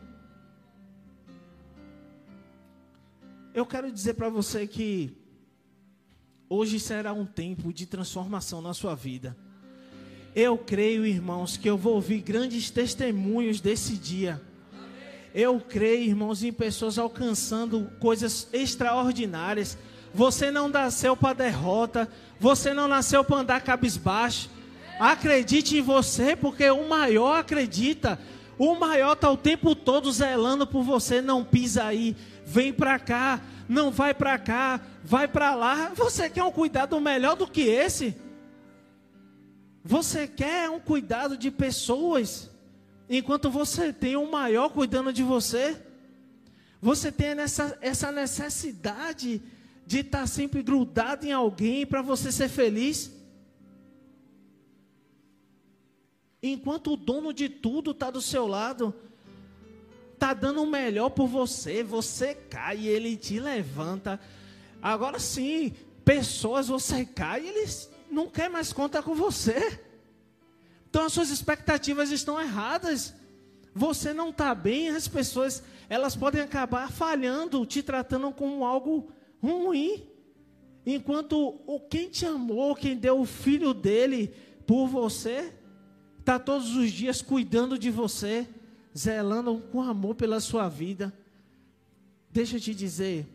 Eu 3.56 3.66
quero 3.66 3.92
dizer 3.92 4.13
para 4.13 4.30
você 4.30 4.68
que 4.68 5.18
hoje 6.48 6.80
será 6.80 7.12
um 7.12 7.25
tempo 7.25 7.74
de 7.74 7.88
transformação 7.88 8.62
na 8.62 8.72
sua 8.72 8.94
vida. 8.94 9.36
Eu 10.36 10.60
creio, 10.60 11.08
irmãos, 11.08 11.58
que 11.58 11.68
eu 11.68 11.75
vou 11.75 11.96
ouvir 11.96 12.22
grandes 12.22 12.70
testemunhos 12.70 13.60
desse 13.60 13.98
dia. 13.98 14.39
Eu 15.34 15.60
creio, 15.60 16.04
irmãos, 16.04 16.44
em 16.44 16.54
pessoas 16.54 17.00
alcançando 17.00 17.92
coisas 18.00 18.48
extraordinárias. 18.54 19.75
Você 20.13 20.51
não 20.51 20.68
nasceu 20.70 21.18
para 21.18 21.34
derrota, 21.34 22.08
você 22.39 22.75
não 22.75 22.88
nasceu 22.88 23.24
para 23.24 23.38
andar 23.38 23.62
cabisbaixo. 23.62 24.51
Acredite 25.00 25.77
em 25.77 25.82
você, 25.82 26.36
porque 26.36 26.70
o 26.70 26.88
maior 26.88 27.39
acredita. 27.39 28.20
O 28.58 28.75
maior 28.75 29.13
está 29.13 29.30
o 29.30 29.38
tempo 29.38 29.75
todo 29.75 30.12
zelando 30.12 30.66
por 30.66 30.84
você. 30.84 31.22
Não 31.22 31.44
pisa 31.44 31.86
aí 31.86 32.16
vem 32.48 32.72
para 32.72 32.98
cá, 32.98 33.42
não 33.68 33.92
vai 33.92 34.13
para 34.13 34.39
cá, 34.39 34.80
vai 35.04 35.27
para 35.27 35.54
lá. 35.54 35.92
Você 35.94 36.30
quer 36.30 36.44
um 36.44 36.51
cuidado 36.51 37.00
melhor 37.01 37.36
do 37.36 37.46
que 37.46 37.62
esse? 37.62 38.16
Você 39.84 40.27
quer 40.27 40.70
um 40.70 40.80
cuidado 40.80 41.38
de 41.38 41.51
pessoas, 41.51 42.50
enquanto 43.10 43.50
você 43.50 43.92
tem 43.92 44.16
um 44.16 44.32
maior 44.32 44.70
cuidando 44.70 45.12
de 45.12 45.24
você? 45.24 45.77
Você 46.82 47.12
tem 47.12 47.32
essa, 47.32 47.77
essa 47.82 48.13
necessidade 48.13 49.42
de 49.86 50.00
estar 50.00 50.20
tá 50.20 50.27
sempre 50.27 50.63
grudado 50.63 51.25
em 51.25 51.34
alguém 51.34 51.86
para 51.86 52.01
você 52.01 52.32
ser 52.32 52.48
feliz? 52.48 53.12
Enquanto 56.41 56.94
o 56.94 56.98
dono 56.98 57.34
de 57.34 57.50
tudo 57.50 57.91
está 57.91 58.12
do 58.12 58.22
seu 58.22 58.48
lado, 58.48 58.94
tá 60.20 60.34
dando 60.34 60.62
o 60.62 60.67
melhor 60.67 61.10
por 61.10 61.27
você, 61.27 61.84
você 61.84 62.36
cai 62.36 62.77
e 62.77 62.88
ele 62.88 63.15
te 63.15 63.39
levanta. 63.39 64.20
Agora 64.82 65.20
sim, 65.20 65.74
pessoas 66.06 66.67
você 66.67 67.06
cai 67.06 67.44
e 67.44 67.48
eles 67.50 67.89
não 68.10 68.27
quer 68.27 68.50
mais 68.50 68.72
contar 68.72 69.03
com 69.03 69.15
você. 69.15 69.79
Então 70.89 71.06
as 71.06 71.13
suas 71.13 71.29
expectativas 71.29 72.12
estão 72.12 72.39
erradas. 72.39 73.13
Você 73.74 74.13
não 74.13 74.29
está 74.29 74.56
bem, 74.56 74.89
as 74.89 75.08
pessoas 75.08 75.63
elas 75.89 76.15
podem 76.15 76.41
acabar 76.41 76.91
falhando, 76.91 77.65
te 77.65 77.82
tratando 77.82 78.32
como 78.32 78.65
algo 78.65 79.12
ruim. 79.41 80.03
Enquanto 80.86 81.62
o 81.65 81.79
quem 81.79 82.10
te 82.10 82.25
amou, 82.25 82.75
quem 82.75 82.96
deu 82.96 83.20
o 83.20 83.25
filho 83.25 83.74
dele 83.74 84.34
por 84.65 84.88
você, 84.88 85.53
está 86.27 86.38
todos 86.38 86.75
os 86.75 86.91
dias 86.91 87.22
cuidando 87.22 87.79
de 87.79 87.89
você 87.89 88.46
zelando 88.96 89.60
com 89.72 89.81
amor 89.81 90.13
pela 90.13 90.41
sua 90.41 90.67
vida. 90.67 91.17
Deixa 92.29 92.57
eu 92.57 92.60
te 92.60 92.75
dizer, 92.75 93.25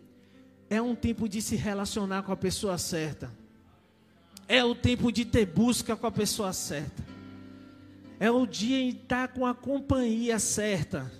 é 0.68 0.80
um 0.82 0.94
tempo 0.94 1.26
de 1.26 1.40
se 1.40 1.56
relacionar 1.56 2.22
com 2.22 2.32
a 2.32 2.36
pessoa 2.36 2.76
certa. 2.76 3.32
É 4.46 4.62
o 4.62 4.74
tempo 4.74 5.10
de 5.10 5.24
ter 5.24 5.46
busca 5.46 5.96
com 5.96 6.06
a 6.06 6.12
pessoa 6.12 6.52
certa. 6.52 7.02
É 8.20 8.30
o 8.30 8.44
dia 8.44 8.78
em 8.78 8.90
estar 8.90 9.28
com 9.28 9.46
a 9.46 9.54
companhia 9.54 10.38
certa. 10.38 11.10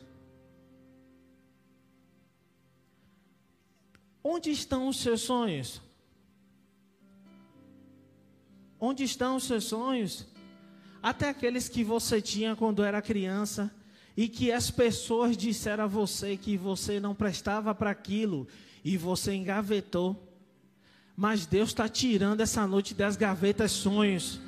Onde 4.22 4.50
estão 4.50 4.88
os 4.88 4.98
seus 5.00 5.22
sonhos? 5.22 5.80
Onde 8.78 9.04
estão 9.04 9.36
os 9.36 9.44
seus 9.44 9.64
sonhos? 9.64 10.30
Até 11.02 11.30
aqueles 11.30 11.68
que 11.68 11.82
você 11.82 12.22
tinha 12.22 12.54
quando 12.54 12.84
era 12.84 13.02
criança 13.02 13.70
e 14.16 14.28
que 14.28 14.52
as 14.52 14.70
pessoas 14.70 15.36
disseram 15.36 15.84
a 15.84 15.88
você 15.88 16.36
que 16.36 16.56
você 16.56 17.00
não 17.00 17.14
prestava 17.14 17.74
para 17.74 17.90
aquilo 17.90 18.46
e 18.84 18.96
você 18.96 19.34
engavetou. 19.34 20.28
Mas 21.16 21.44
Deus 21.44 21.70
está 21.70 21.88
tirando 21.88 22.40
essa 22.40 22.66
noite 22.66 22.94
das 22.94 23.16
gavetas 23.16 23.72
sonhos. 23.72 24.40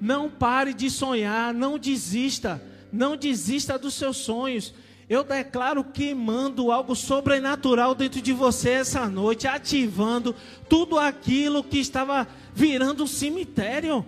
Não 0.00 0.30
pare 0.30 0.72
de 0.72 0.88
sonhar, 0.88 1.52
não 1.52 1.78
desista, 1.78 2.62
não 2.92 3.16
desista 3.16 3.78
dos 3.78 3.94
seus 3.94 4.18
sonhos. 4.18 4.72
Eu 5.08 5.24
declaro 5.24 5.84
queimando 5.84 6.70
algo 6.70 6.94
sobrenatural 6.94 7.94
dentro 7.94 8.20
de 8.20 8.32
você 8.32 8.70
essa 8.70 9.08
noite, 9.08 9.46
ativando 9.46 10.34
tudo 10.68 10.98
aquilo 10.98 11.62
que 11.62 11.78
estava 11.78 12.26
virando 12.54 13.04
um 13.04 13.06
cemitério. 13.06 14.04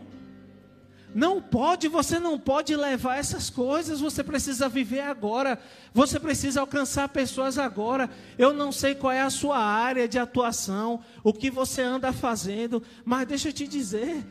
Não 1.15 1.41
pode, 1.41 1.89
você 1.89 2.19
não 2.19 2.39
pode 2.39 2.77
levar 2.77 3.17
essas 3.17 3.49
coisas, 3.49 4.01
você 4.01 4.23
precisa 4.23 4.69
viver 4.69 5.01
agora, 5.01 5.59
você 5.93 6.21
precisa 6.21 6.61
alcançar 6.61 7.09
pessoas 7.09 7.59
agora. 7.59 8.11
Eu 8.37 8.53
não 8.53 8.71
sei 8.71 8.95
qual 8.95 9.13
é 9.13 9.23
a 9.23 9.31
sua 9.31 9.59
área 9.59 10.07
de 10.07 10.19
atuação, 10.19 11.03
o 11.25 11.33
que 11.33 11.51
você 11.51 11.81
anda 11.83 12.13
fazendo, 12.13 12.83
mas 13.05 13.27
deixa 13.27 13.49
eu 13.49 13.53
te 13.53 13.67
dizer, 13.67 14.25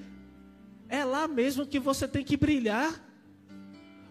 é 0.88 1.04
lá 1.04 1.28
mesmo 1.28 1.66
que 1.66 1.80
você 1.80 2.08
tem 2.08 2.24
que 2.24 2.38
brilhar. 2.38 3.04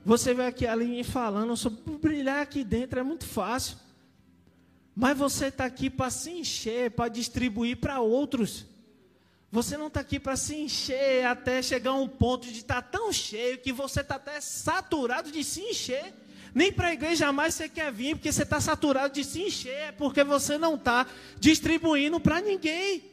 Você 0.05 0.35
vê 0.35 0.47
aqui 0.47 0.67
a 0.67 0.73
Aline 0.73 1.03
falando 1.03 1.57
sobre 1.57 1.81
brilhar 1.99 2.41
aqui 2.41 2.63
dentro, 2.63 2.99
é 2.99 3.03
muito 3.03 3.27
fácil. 3.27 3.77
Mas 4.95 5.17
você 5.17 5.47
está 5.47 5.65
aqui 5.65 5.91
para 5.91 6.11
se 6.11 6.31
encher, 6.31 6.91
para 6.91 7.09
distribuir 7.09 7.77
para 7.77 8.01
outros. 8.01 8.67
Você 9.51 9.77
não 9.77 9.87
está 9.87 10.01
aqui 10.01 10.19
para 10.19 10.37
se 10.37 10.57
encher 10.57 11.25
até 11.25 11.63
chegar 11.63 11.91
a 11.91 11.95
um 11.95 12.09
ponto 12.09 12.47
de 12.47 12.59
estar 12.59 12.83
tá 12.83 12.99
tão 12.99 13.13
cheio 13.13 13.59
que 13.59 13.73
você 13.73 14.01
está 14.01 14.17
até 14.17 14.41
saturado 14.41 15.31
de 15.31 15.45
se 15.45 15.61
encher. 15.61 16.13
Nem 16.55 16.73
para 16.73 16.89
a 16.89 16.93
igreja 16.95 17.33
mais 17.33 17.55
você 17.55 17.69
quer 17.69 17.93
vir, 17.93 18.17
porque 18.17 18.33
você 18.33 18.43
está 18.43 18.61
saturado 18.61 19.15
de 19.15 19.23
se 19.23 19.43
encher, 19.43 19.69
é 19.71 19.93
porque 19.93 20.25
você 20.25 20.57
não 20.57 20.75
está 20.75 21.07
distribuindo 21.39 22.19
para 22.19 22.41
ninguém. 22.41 23.05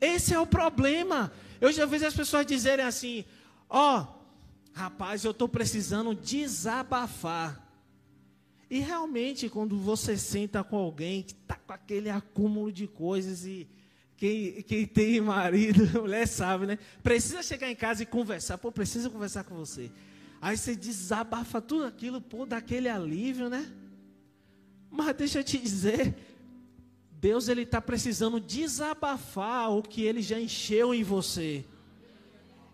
Esse 0.00 0.34
é 0.34 0.38
o 0.38 0.46
problema. 0.46 1.32
Eu 1.60 1.72
já 1.72 1.86
vi 1.86 2.04
as 2.04 2.14
pessoas 2.14 2.46
dizerem 2.46 2.84
assim: 2.84 3.24
Ó, 3.68 4.00
oh, 4.00 4.06
rapaz, 4.74 5.24
eu 5.24 5.30
estou 5.30 5.48
precisando 5.48 6.14
desabafar. 6.14 7.66
E 8.68 8.80
realmente, 8.80 9.48
quando 9.48 9.78
você 9.78 10.16
senta 10.16 10.62
com 10.62 10.76
alguém 10.76 11.22
que 11.22 11.32
está 11.32 11.54
com 11.54 11.72
aquele 11.72 12.10
acúmulo 12.10 12.70
de 12.70 12.86
coisas 12.86 13.44
e 13.44 13.66
quem, 14.16 14.62
quem 14.62 14.86
tem 14.86 15.20
marido, 15.20 15.86
mulher 16.00 16.26
sabe, 16.26 16.66
né? 16.66 16.78
Precisa 17.02 17.42
chegar 17.42 17.70
em 17.70 17.76
casa 17.76 18.02
e 18.02 18.06
conversar. 18.06 18.58
Pô, 18.58 18.72
precisa 18.72 19.10
conversar 19.10 19.44
com 19.44 19.54
você. 19.54 19.90
Aí 20.40 20.56
você 20.56 20.74
desabafa 20.74 21.60
tudo 21.60 21.84
aquilo, 21.84 22.20
pô, 22.20 22.46
daquele 22.46 22.88
alívio, 22.88 23.48
né? 23.48 23.70
Mas 24.90 25.14
deixa 25.16 25.40
eu 25.40 25.44
te 25.44 25.58
dizer, 25.58 26.14
Deus 27.10 27.48
ele 27.48 27.62
está 27.62 27.80
precisando 27.80 28.40
desabafar 28.40 29.70
o 29.70 29.82
que 29.82 30.02
ele 30.02 30.22
já 30.22 30.40
encheu 30.40 30.94
em 30.94 31.02
você. 31.02 31.64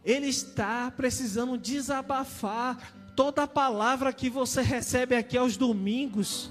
ele 0.04 0.26
está 0.26 0.90
precisando 0.90 1.56
desabafar 1.56 2.94
toda 3.14 3.44
a 3.44 3.48
palavra 3.48 4.12
que 4.12 4.28
você 4.28 4.60
recebe 4.62 5.14
aqui 5.14 5.36
aos 5.36 5.56
domingos, 5.56 6.50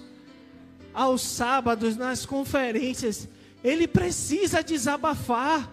aos 0.94 1.22
sábados, 1.22 1.98
nas 1.98 2.26
conferências. 2.26 3.28
Ele 3.64 3.88
precisa 3.88 4.64
desabafar. 4.64 5.72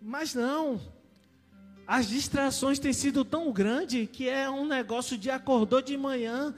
Mas 0.00 0.34
não. 0.34 0.80
As 1.86 2.08
distrações 2.08 2.78
têm 2.78 2.92
sido 2.92 3.24
tão 3.24 3.52
grandes 3.52 4.08
que 4.10 4.28
é 4.28 4.48
um 4.48 4.64
negócio 4.64 5.18
de 5.18 5.30
acordou 5.30 5.82
de 5.82 5.96
manhã, 5.96 6.54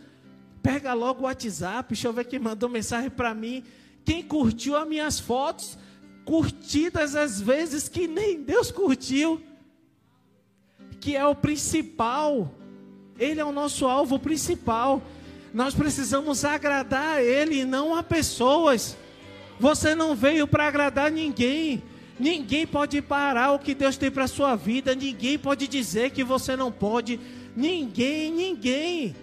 pega 0.62 0.93
logo 0.93 1.23
o 1.23 1.25
WhatsApp, 1.25 1.88
deixa 1.88 2.07
eu 2.07 2.12
ver 2.12 2.26
quem 2.26 2.38
mandou 2.38 2.69
mensagem 2.69 3.11
para 3.11 3.35
mim. 3.35 3.64
Quem 4.05 4.23
curtiu 4.23 4.76
as 4.76 4.87
minhas 4.87 5.19
fotos, 5.19 5.79
curtidas 6.25 7.17
às 7.17 7.41
vezes 7.41 7.88
que 7.88 8.07
nem 8.07 8.43
Deus 8.43 8.71
curtiu, 8.71 9.43
que 11.00 11.17
é 11.17 11.26
o 11.26 11.35
principal. 11.35 12.55
Ele 13.19 13.41
é 13.41 13.45
o 13.45 13.52
nosso 13.52 13.87
alvo 13.87 14.19
principal. 14.19 15.02
Nós 15.52 15.75
precisamos 15.75 16.44
agradar 16.44 17.16
a 17.18 17.23
Ele 17.23 17.61
e 17.61 17.64
não 17.64 17.94
a 17.94 18.02
pessoas. 18.02 18.97
Você 19.61 19.94
não 19.94 20.14
veio 20.14 20.49
para 20.49 20.66
agradar 20.66 21.11
ninguém. 21.11 21.82
Ninguém 22.18 22.66
pode 22.66 23.02
parar 23.02 23.52
o 23.52 23.59
que 23.59 23.75
Deus 23.75 23.97
tem 23.97 24.11
para 24.11 24.25
a 24.25 24.28
sua 24.28 24.56
vida. 24.56 24.94
Ninguém 24.94 25.38
pode 25.38 25.68
dizer 25.68 26.11
que 26.11 26.25
você 26.25 26.56
não 26.56 26.73
pode. 26.73 27.21
Ninguém, 27.54 28.32
ninguém. 28.32 29.14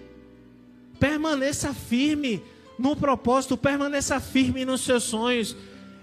Permaneça 1.00 1.74
firme 1.74 2.44
no 2.78 2.96
propósito, 2.96 3.58
permaneça 3.58 4.20
firme 4.20 4.64
nos 4.64 4.82
seus 4.82 5.04
sonhos. 5.04 5.56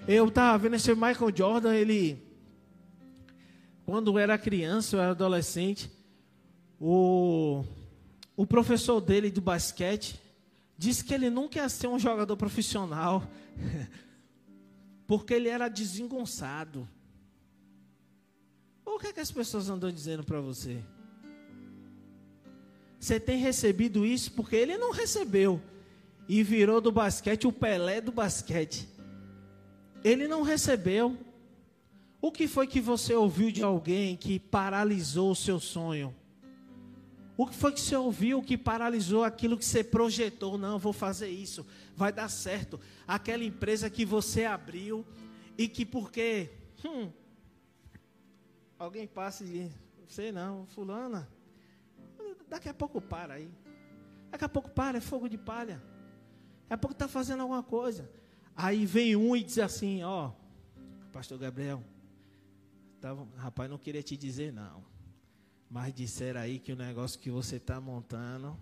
Eu 0.07 0.29
estava 0.29 0.59
vendo 0.59 0.77
esse 0.77 0.95
Michael 0.95 1.33
Jordan, 1.35 1.75
ele, 1.75 2.23
quando 3.85 4.19
era 4.19 4.37
criança, 4.37 4.97
eu 4.97 5.01
era 5.01 5.11
adolescente, 5.13 5.91
o, 6.81 7.65
o 8.37 8.47
professor 8.47 9.01
dele 9.01 9.31
de 9.31 9.41
basquete 9.41 10.21
disse 10.77 11.03
que 11.03 11.15
ele 11.15 11.31
nunca 11.31 11.59
ia 11.59 11.69
ser 11.69 11.87
um 11.87 11.99
jogador 11.99 12.37
profissional, 12.37 13.27
porque 15.07 15.33
ele 15.33 15.49
era 15.49 15.69
desengonçado. 15.69 16.87
O 18.85 18.99
que, 18.99 19.09
é 19.09 19.13
que 19.13 19.21
as 19.21 19.31
pessoas 19.31 19.71
andam 19.71 19.91
dizendo 19.91 20.23
para 20.23 20.41
você? 20.41 20.83
Você 23.01 23.19
tem 23.19 23.39
recebido 23.39 24.05
isso 24.05 24.33
porque 24.33 24.57
ele 24.57 24.77
não 24.77 24.91
recebeu 24.91 25.61
e 26.29 26.43
virou 26.43 26.81
do 26.81 26.91
basquete 26.91 27.47
o 27.47 27.53
Pelé 27.53 28.01
do 28.01 28.13
basquete. 28.13 28.89
Ele 30.03 30.27
não 30.27 30.43
recebeu. 30.43 31.17
O 32.21 32.33
que 32.33 32.49
foi 32.49 32.67
que 32.67 32.81
você 32.81 33.15
ouviu 33.15 33.51
de 33.51 33.63
alguém 33.63 34.17
que 34.17 34.39
paralisou 34.39 35.31
o 35.31 35.37
seu 35.37 35.61
sonho? 35.61 36.15
O 37.37 37.47
que 37.47 37.55
foi 37.55 37.73
que 37.73 37.81
você 37.81 37.95
ouviu 37.95 38.43
que 38.43 38.57
paralisou 38.57 39.23
aquilo 39.23 39.59
que 39.59 39.65
você 39.65 39.85
projetou? 39.85 40.57
Não, 40.57 40.79
vou 40.79 40.93
fazer 40.93 41.29
isso, 41.29 41.67
vai 41.95 42.11
dar 42.11 42.29
certo. 42.29 42.81
Aquela 43.07 43.45
empresa 43.45 43.91
que 43.91 44.05
você 44.05 44.45
abriu 44.45 45.05
e 45.59 45.69
que 45.69 45.85
porque 45.85 46.51
hum, 46.85 47.11
alguém 48.79 49.07
passa 49.07 49.45
e 49.45 49.47
diz, 49.47 49.73
sei 50.09 50.33
não, 50.33 50.67
fulana, 50.67 51.29
daqui 52.49 52.69
a 52.69 52.75
pouco 52.75 53.01
para 53.01 53.35
aí. 53.35 53.51
Daqui 54.31 54.45
a 54.45 54.49
pouco 54.49 54.71
para, 54.71 54.99
é 54.99 55.01
fogo 55.01 55.29
de 55.29 55.37
palha. 55.37 55.83
Daqui 56.63 56.75
a 56.75 56.79
pouco 56.79 56.93
está 56.93 57.07
fazendo 57.07 57.43
alguma 57.43 57.63
coisa. 57.63 58.11
Aí 58.55 58.87
vem 58.87 59.15
um 59.15 59.37
e 59.37 59.43
diz 59.43 59.59
assim, 59.59 60.03
ó, 60.03 60.33
pastor 61.13 61.39
Gabriel, 61.39 61.83
tava, 63.01 63.29
rapaz, 63.37 63.69
não 63.71 63.79
queria 63.79 64.03
te 64.03 64.17
dizer 64.17 64.53
não. 64.53 64.83
Mas 65.71 65.95
disseram 65.95 66.41
aí 66.41 66.59
que 66.59 66.73
o 66.73 66.77
negócio 66.77 67.19
que 67.19 67.31
você 67.31 67.57
está 67.57 67.81
montando, 67.81 68.57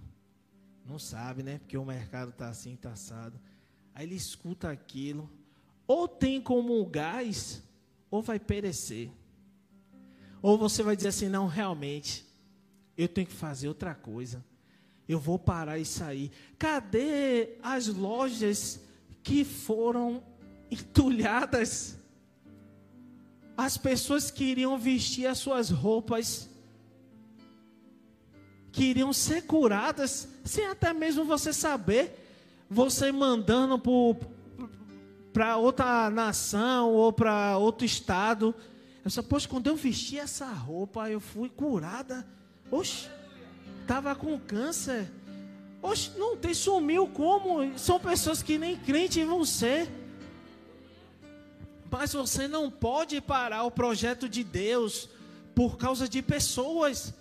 não 0.85 0.98
sabe, 0.98 1.42
né? 1.42 1.59
Porque 1.59 1.76
o 1.76 1.85
mercado 1.85 2.31
está 2.31 2.48
assim, 2.48 2.74
está 2.74 2.92
assado. 2.92 3.38
Aí 3.94 4.07
ele 4.07 4.14
escuta 4.14 4.70
aquilo, 4.70 5.31
ou 5.87 6.09
tem 6.09 6.40
como 6.40 6.85
gás, 6.87 7.62
ou 8.11 8.22
vai 8.22 8.38
perecer. 8.38 9.11
Ou 10.42 10.59
você 10.59 10.83
vai 10.83 10.96
dizer 10.96 11.09
assim, 11.09 11.29
não, 11.29 11.46
realmente, 11.46 12.26
eu 12.96 13.09
tenho 13.09 13.26
que 13.26 13.33
fazer 13.33 13.68
outra 13.68 13.94
coisa. 13.94 14.44
Eu 15.09 15.18
vou 15.18 15.38
parar 15.38 15.79
e 15.79 15.85
sair. 15.85 16.31
Cadê 16.59 17.57
as 17.62 17.87
lojas 17.88 18.81
que 19.22 19.44
foram 19.44 20.22
entulhadas. 20.70 21.98
As 23.57 23.76
pessoas 23.76 24.31
queriam 24.31 24.79
vestir 24.79 25.26
as 25.26 25.38
suas 25.38 25.70
roupas, 25.70 26.50
queriam 28.74 29.12
ser 29.12 29.42
curadas, 29.42 30.28
sem 30.44 30.66
até 30.66 30.92
mesmo 30.92 31.24
você 31.24 31.52
saber. 31.52 32.20
Você 32.68 33.12
mandando 33.12 33.80
para 35.32 35.56
outra 35.56 36.10
nação 36.10 36.90
ou 36.90 37.12
para 37.12 37.56
outro 37.56 37.87
estado. 37.87 38.54
Eu 39.04 39.10
só, 39.10 39.22
poxa, 39.22 39.48
quando 39.48 39.68
eu 39.68 39.76
vesti 39.76 40.18
essa 40.18 40.46
roupa, 40.46 41.08
eu 41.08 41.20
fui 41.20 41.48
curada. 41.48 42.26
Oxe, 42.70 43.08
estava 43.82 44.14
com 44.14 44.38
câncer. 44.40 45.08
Oxe, 45.80 46.10
não 46.18 46.37
tem, 46.37 46.52
sumiu 46.52 47.06
como? 47.06 47.78
São 47.78 48.00
pessoas 48.00 48.42
que 48.42 48.58
nem 48.58 48.76
crente 48.76 49.22
vão 49.24 49.44
ser. 49.44 49.88
Mas 51.88 52.12
você 52.12 52.48
não 52.48 52.68
pode 52.70 53.20
parar 53.20 53.62
o 53.62 53.70
projeto 53.70 54.28
de 54.28 54.42
Deus 54.42 55.08
por 55.54 55.76
causa 55.76 56.08
de 56.08 56.20
pessoas. 56.20 57.14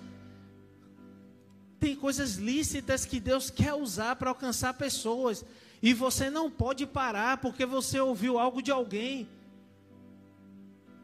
Tem 1.83 1.97
coisas 1.97 2.35
lícitas 2.35 3.03
que 3.03 3.19
Deus 3.19 3.49
quer 3.49 3.73
usar 3.73 4.15
para 4.15 4.29
alcançar 4.29 4.73
pessoas. 4.73 5.43
E 5.81 5.93
você 5.93 6.29
não 6.29 6.49
pode 6.49 6.87
parar 6.87 7.41
porque 7.41 7.65
você 7.65 7.99
ouviu 7.99 8.39
algo 8.39 8.61
de 8.61 8.71
alguém. 8.71 9.27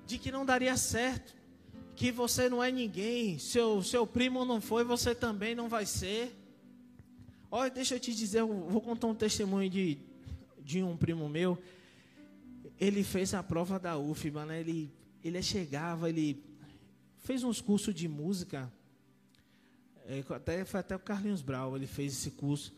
De 0.05 0.17
que 0.17 0.31
não 0.31 0.45
daria 0.45 0.77
certo. 0.77 1.35
Que 1.97 2.13
você 2.13 2.47
não 2.47 2.63
é 2.63 2.71
ninguém. 2.71 3.37
Seu, 3.37 3.83
seu 3.83 4.07
primo 4.07 4.45
não 4.45 4.61
foi, 4.61 4.85
você 4.85 5.13
também 5.13 5.53
não 5.53 5.67
vai 5.67 5.85
ser. 5.85 6.33
Olha, 7.51 7.69
deixa 7.69 7.95
eu 7.95 7.99
te 7.99 8.15
dizer, 8.15 8.39
eu 8.39 8.47
vou 8.69 8.79
contar 8.79 9.07
um 9.07 9.15
testemunho 9.15 9.69
de, 9.69 9.97
de 10.63 10.81
um 10.81 10.95
primo 10.95 11.27
meu. 11.27 11.57
Ele 12.79 13.03
fez 13.03 13.33
a 13.33 13.43
prova 13.43 13.77
da 13.77 13.97
UFBA, 13.97 14.45
né? 14.45 14.61
Ele, 14.61 14.89
ele 15.21 15.43
chegava, 15.43 16.07
ele 16.07 16.41
fez 17.17 17.43
uns 17.43 17.59
cursos 17.59 17.93
de 17.93 18.07
música. 18.07 18.71
É, 20.09 20.23
até, 20.33 20.65
foi 20.65 20.79
até 20.79 20.95
o 20.95 20.99
Carlinhos 20.99 21.41
Brau, 21.41 21.75
ele 21.75 21.87
fez 21.87 22.13
esse 22.13 22.31
curso. 22.31 22.75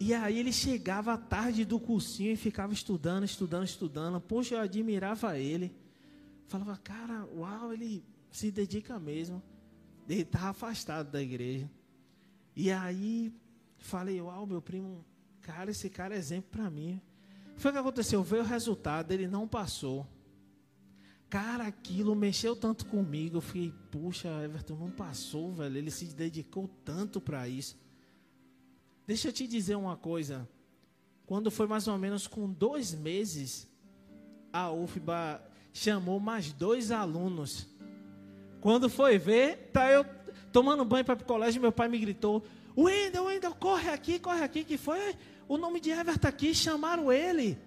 E 0.00 0.12
aí 0.12 0.38
ele 0.38 0.52
chegava 0.52 1.12
à 1.12 1.18
tarde 1.18 1.64
do 1.64 1.78
cursinho 1.78 2.32
e 2.32 2.36
ficava 2.36 2.72
estudando, 2.72 3.24
estudando, 3.24 3.64
estudando. 3.64 4.20
Poxa, 4.20 4.56
eu 4.56 4.60
admirava 4.60 5.38
ele. 5.38 5.72
Falava, 6.48 6.76
cara, 6.78 7.24
uau, 7.36 7.72
ele 7.72 8.02
se 8.32 8.50
dedica 8.50 8.98
mesmo. 8.98 9.40
Ele 10.08 10.22
estava 10.22 10.48
afastado 10.48 11.12
da 11.12 11.22
igreja. 11.22 11.70
E 12.56 12.72
aí 12.72 13.32
Falei, 13.84 14.18
uau, 14.18 14.46
meu 14.46 14.62
primo, 14.62 15.04
cara, 15.42 15.70
esse 15.70 15.90
cara 15.90 16.14
é 16.14 16.18
exemplo 16.18 16.48
para 16.52 16.70
mim. 16.70 16.98
Foi 17.54 17.70
o 17.70 17.74
que 17.74 17.78
aconteceu, 17.78 18.22
veio 18.22 18.42
o 18.42 18.46
resultado, 18.46 19.12
ele 19.12 19.28
não 19.28 19.46
passou. 19.46 20.06
Cara, 21.34 21.66
aquilo 21.66 22.14
mexeu 22.14 22.54
tanto 22.54 22.86
comigo. 22.86 23.38
Eu 23.38 23.40
fiquei, 23.40 23.74
puxa, 23.90 24.28
Everton 24.44 24.76
não 24.76 24.88
passou, 24.88 25.52
velho. 25.52 25.76
Ele 25.76 25.90
se 25.90 26.04
dedicou 26.04 26.70
tanto 26.84 27.20
para 27.20 27.48
isso. 27.48 27.76
Deixa 29.04 29.26
eu 29.26 29.32
te 29.32 29.48
dizer 29.48 29.74
uma 29.74 29.96
coisa. 29.96 30.48
Quando 31.26 31.50
foi 31.50 31.66
mais 31.66 31.88
ou 31.88 31.98
menos 31.98 32.28
com 32.28 32.48
dois 32.48 32.94
meses, 32.94 33.68
a 34.52 34.70
UFBA 34.70 35.42
chamou 35.72 36.20
mais 36.20 36.52
dois 36.52 36.92
alunos. 36.92 37.66
Quando 38.60 38.88
foi 38.88 39.18
ver, 39.18 39.70
tá 39.72 39.90
eu 39.90 40.06
tomando 40.52 40.84
banho 40.84 41.04
para 41.04 41.20
o 41.20 41.24
colégio, 41.24 41.60
meu 41.60 41.72
pai 41.72 41.88
me 41.88 41.98
gritou: 41.98 42.44
Wendel, 42.78 43.24
Wendel, 43.24 43.56
corre 43.56 43.90
aqui, 43.90 44.20
corre 44.20 44.44
aqui, 44.44 44.62
que 44.62 44.78
foi 44.78 45.16
o 45.48 45.58
nome 45.58 45.80
de 45.80 45.90
Everton 45.90 46.28
aqui, 46.28 46.54
chamaram 46.54 47.10
ele. 47.10 47.58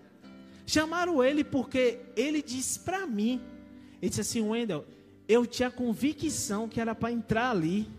Chamaram 0.65 1.21
ele 1.21 1.43
porque 1.43 1.99
ele 2.15 2.41
disse 2.41 2.79
para 2.79 3.05
mim, 3.05 3.41
ele 4.01 4.09
disse 4.09 4.21
assim, 4.21 4.41
Wendel, 4.41 4.85
eu 5.27 5.45
tinha 5.45 5.69
convicção 5.69 6.69
que 6.69 6.79
era 6.79 6.95
para 6.95 7.11
entrar 7.11 7.51
ali. 7.51 7.89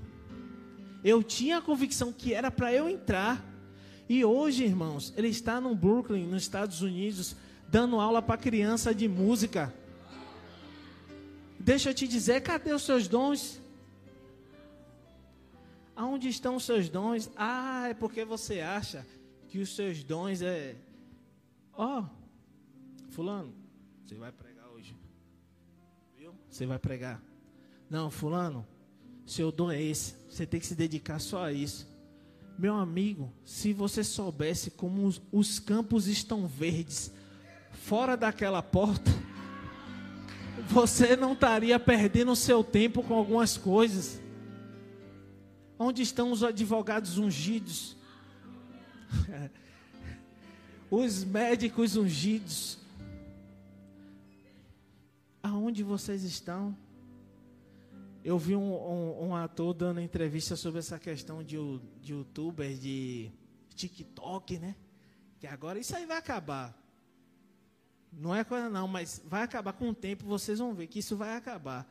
Eu 1.04 1.22
tinha 1.22 1.58
a 1.58 1.62
convicção 1.62 2.12
que 2.12 2.32
era 2.32 2.50
para 2.50 2.72
eu 2.72 2.88
entrar. 2.88 3.44
E 4.08 4.24
hoje, 4.24 4.64
irmãos, 4.64 5.12
ele 5.16 5.28
está 5.28 5.60
no 5.60 5.74
Brooklyn, 5.74 6.26
nos 6.26 6.42
Estados 6.42 6.80
Unidos, 6.80 7.36
dando 7.68 8.00
aula 8.00 8.22
para 8.22 8.38
criança 8.38 8.94
de 8.94 9.06
música. 9.06 9.74
Deixa 11.58 11.90
eu 11.90 11.94
te 11.94 12.08
dizer, 12.08 12.40
cadê 12.42 12.72
os 12.72 12.82
seus 12.82 13.06
dons? 13.06 13.60
Aonde 15.94 16.28
estão 16.28 16.56
os 16.56 16.64
seus 16.64 16.88
dons? 16.88 17.28
Ah, 17.36 17.88
é 17.88 17.94
porque 17.94 18.24
você 18.24 18.60
acha 18.60 19.04
que 19.48 19.58
os 19.58 19.74
seus 19.74 20.02
dons 20.02 20.40
é. 20.40 20.76
Ó, 21.74 22.00
oh, 22.00 23.10
Fulano, 23.10 23.52
você 24.06 24.14
vai. 24.14 24.30
Viu? 24.30 24.47
Você 26.58 26.66
vai 26.66 26.78
pregar. 26.78 27.22
Não, 27.88 28.10
fulano, 28.10 28.66
seu 29.24 29.52
dom 29.52 29.70
é 29.70 29.80
esse. 29.80 30.16
Você 30.28 30.44
tem 30.44 30.58
que 30.58 30.66
se 30.66 30.74
dedicar 30.74 31.20
só 31.20 31.44
a 31.44 31.52
isso. 31.52 31.88
Meu 32.58 32.74
amigo, 32.74 33.32
se 33.44 33.72
você 33.72 34.02
soubesse 34.02 34.72
como 34.72 35.06
os, 35.06 35.22
os 35.30 35.60
campos 35.60 36.08
estão 36.08 36.48
verdes 36.48 37.12
fora 37.70 38.16
daquela 38.16 38.60
porta, 38.60 39.08
você 40.66 41.14
não 41.14 41.34
estaria 41.34 41.78
perdendo 41.78 42.34
seu 42.34 42.64
tempo 42.64 43.04
com 43.04 43.14
algumas 43.14 43.56
coisas. 43.56 44.20
Onde 45.78 46.02
estão 46.02 46.32
os 46.32 46.42
advogados 46.42 47.18
ungidos? 47.18 47.96
os 50.90 51.22
médicos 51.22 51.94
ungidos? 51.94 52.78
Aonde 55.48 55.82
vocês 55.82 56.24
estão? 56.24 56.76
Eu 58.22 58.38
vi 58.38 58.54
um, 58.54 58.70
um, 58.70 59.28
um, 59.28 59.34
ator 59.34 59.72
dando 59.72 59.98
entrevista 59.98 60.56
sobre 60.56 60.80
essa 60.80 60.98
questão 60.98 61.42
de, 61.42 61.56
de 62.02 62.12
youtubers, 62.12 62.78
de 62.78 63.32
TikTok, 63.74 64.58
né? 64.58 64.76
Que 65.40 65.46
agora 65.46 65.78
isso 65.78 65.96
aí 65.96 66.04
vai 66.04 66.18
acabar. 66.18 66.76
Não 68.12 68.34
é 68.34 68.44
coisa 68.44 68.68
não, 68.68 68.86
mas 68.86 69.22
vai 69.24 69.42
acabar 69.42 69.72
com 69.72 69.88
o 69.88 69.94
tempo, 69.94 70.26
vocês 70.26 70.58
vão 70.58 70.74
ver 70.74 70.86
que 70.86 70.98
isso 70.98 71.16
vai 71.16 71.34
acabar. 71.34 71.90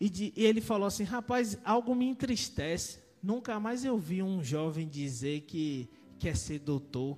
E, 0.00 0.10
de, 0.10 0.32
e 0.34 0.44
ele 0.44 0.60
falou 0.60 0.88
assim, 0.88 1.04
rapaz, 1.04 1.56
algo 1.64 1.94
me 1.94 2.06
entristece. 2.06 2.98
Nunca 3.22 3.60
mais 3.60 3.84
eu 3.84 3.96
vi 3.96 4.24
um 4.24 4.42
jovem 4.42 4.88
dizer 4.88 5.42
que 5.42 5.88
quer 6.18 6.36
ser 6.36 6.58
doutor, 6.58 7.16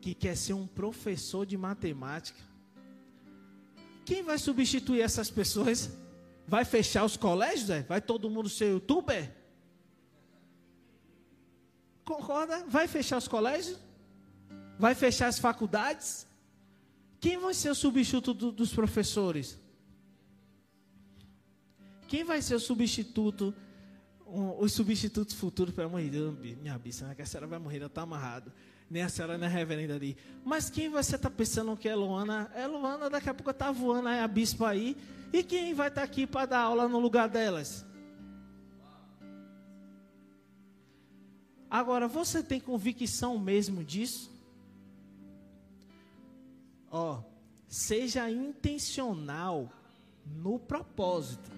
que 0.00 0.14
quer 0.14 0.36
ser 0.36 0.52
um 0.52 0.66
professor 0.66 1.44
de 1.44 1.56
matemática. 1.56 2.51
Quem 4.04 4.22
vai 4.22 4.38
substituir 4.38 5.00
essas 5.00 5.30
pessoas? 5.30 5.90
Vai 6.46 6.64
fechar 6.64 7.04
os 7.04 7.16
colégios? 7.16 7.70
É? 7.70 7.82
Vai 7.82 8.00
todo 8.00 8.28
mundo 8.28 8.48
ser 8.48 8.70
youtuber? 8.70 9.32
Concorda? 12.04 12.64
Vai 12.66 12.88
fechar 12.88 13.18
os 13.18 13.28
colégios? 13.28 13.78
Vai 14.78 14.94
fechar 14.94 15.28
as 15.28 15.38
faculdades? 15.38 16.26
Quem 17.20 17.38
vai 17.38 17.54
ser 17.54 17.70
o 17.70 17.74
substituto 17.74 18.34
do, 18.34 18.50
dos 18.50 18.74
professores? 18.74 19.58
Quem 22.08 22.24
vai 22.24 22.42
ser 22.42 22.56
o 22.56 22.60
substituto, 22.60 23.54
um, 24.26 24.58
os 24.58 24.72
substitutos 24.72 25.34
futuros 25.34 25.72
para 25.72 25.88
morrer? 25.88 26.10
Minha 26.10 26.76
bicha, 26.78 27.16
a 27.16 27.26
senhora 27.26 27.46
vai 27.46 27.58
morrer, 27.58 27.78
ela 27.78 27.86
está 27.86 28.02
amarrado. 28.02 28.52
Nem 28.92 29.04
a 29.04 29.08
senhora, 29.08 29.38
nem 29.38 29.48
a 29.48 29.50
reverenda 29.50 29.94
ali. 29.94 30.14
Mas 30.44 30.68
quem 30.68 30.90
você 30.90 31.16
está 31.16 31.30
pensando 31.30 31.74
que 31.78 31.88
é 31.88 31.94
Luana? 31.94 32.52
É 32.54 32.66
Luana, 32.66 33.08
daqui 33.08 33.30
a 33.30 33.32
pouco 33.32 33.50
está 33.50 33.72
voando 33.72 34.06
a 34.06 34.28
bispo 34.28 34.66
aí. 34.66 34.94
E 35.32 35.42
quem 35.42 35.72
vai 35.72 35.88
estar 35.88 36.02
tá 36.02 36.04
aqui 36.04 36.26
para 36.26 36.44
dar 36.44 36.58
aula 36.58 36.86
no 36.86 36.98
lugar 36.98 37.26
delas? 37.26 37.86
Agora, 41.70 42.06
você 42.06 42.42
tem 42.42 42.60
convicção 42.60 43.38
mesmo 43.38 43.82
disso? 43.82 44.30
Ó, 46.90 47.22
seja 47.66 48.30
intencional 48.30 49.72
no 50.26 50.58
propósito. 50.58 51.50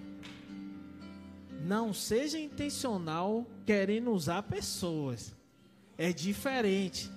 Não 1.65 1.93
seja 1.93 2.39
intencional 2.39 3.45
querendo 3.65 4.11
usar 4.11 4.41
pessoas. 4.43 5.35
É 5.97 6.13
diferente. 6.13 7.11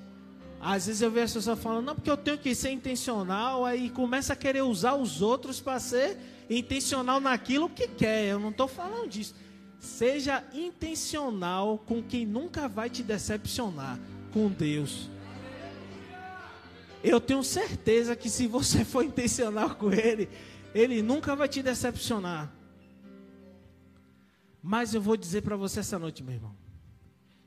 Às 0.61 0.87
vezes 0.87 1.03
eu 1.03 1.11
vejo 1.11 1.25
as 1.25 1.33
pessoas 1.35 1.59
falando, 1.61 1.87
não, 1.87 1.95
porque 1.95 2.11
eu 2.11 2.17
tenho 2.17 2.39
que 2.39 2.55
ser 2.55 2.71
intencional, 2.71 3.65
aí 3.65 3.91
começa 3.91 4.33
a 4.33 4.37
querer 4.37 4.63
usar 4.63 4.95
os 4.95 5.23
outros 5.23 5.61
para 5.61 5.79
ser 5.79 6.17
intencional 6.51 7.21
naquilo 7.21 7.69
que 7.69 7.87
quer. 7.87 8.27
Eu 8.27 8.41
não 8.41 8.51
estou 8.51 8.67
falando 8.67 9.09
disso. 9.09 9.35
Seja 9.79 10.45
intencional 10.53 11.79
com 11.79 12.03
quem 12.03 12.27
nunca 12.27 12.67
vai 12.67 12.91
te 12.91 13.03
decepcionar 13.03 13.99
com 14.33 14.49
Deus. 14.49 15.09
Eu 17.03 17.21
tenho 17.21 17.45
certeza 17.45 18.17
que 18.17 18.29
se 18.29 18.49
você 18.49 18.85
for 18.85 19.05
intencional 19.05 19.77
com 19.77 19.93
Ele, 19.93 20.29
Ele 20.75 21.01
nunca 21.01 21.37
vai 21.37 21.49
te 21.49 21.63
decepcionar. 21.63 22.53
Mas 24.61 24.93
eu 24.93 25.01
vou 25.01 25.17
dizer 25.17 25.43
para 25.43 25.57
você 25.57 25.81
essa 25.81 25.99
noite, 25.99 26.23
meu 26.25 26.35
irmão. 26.35 26.55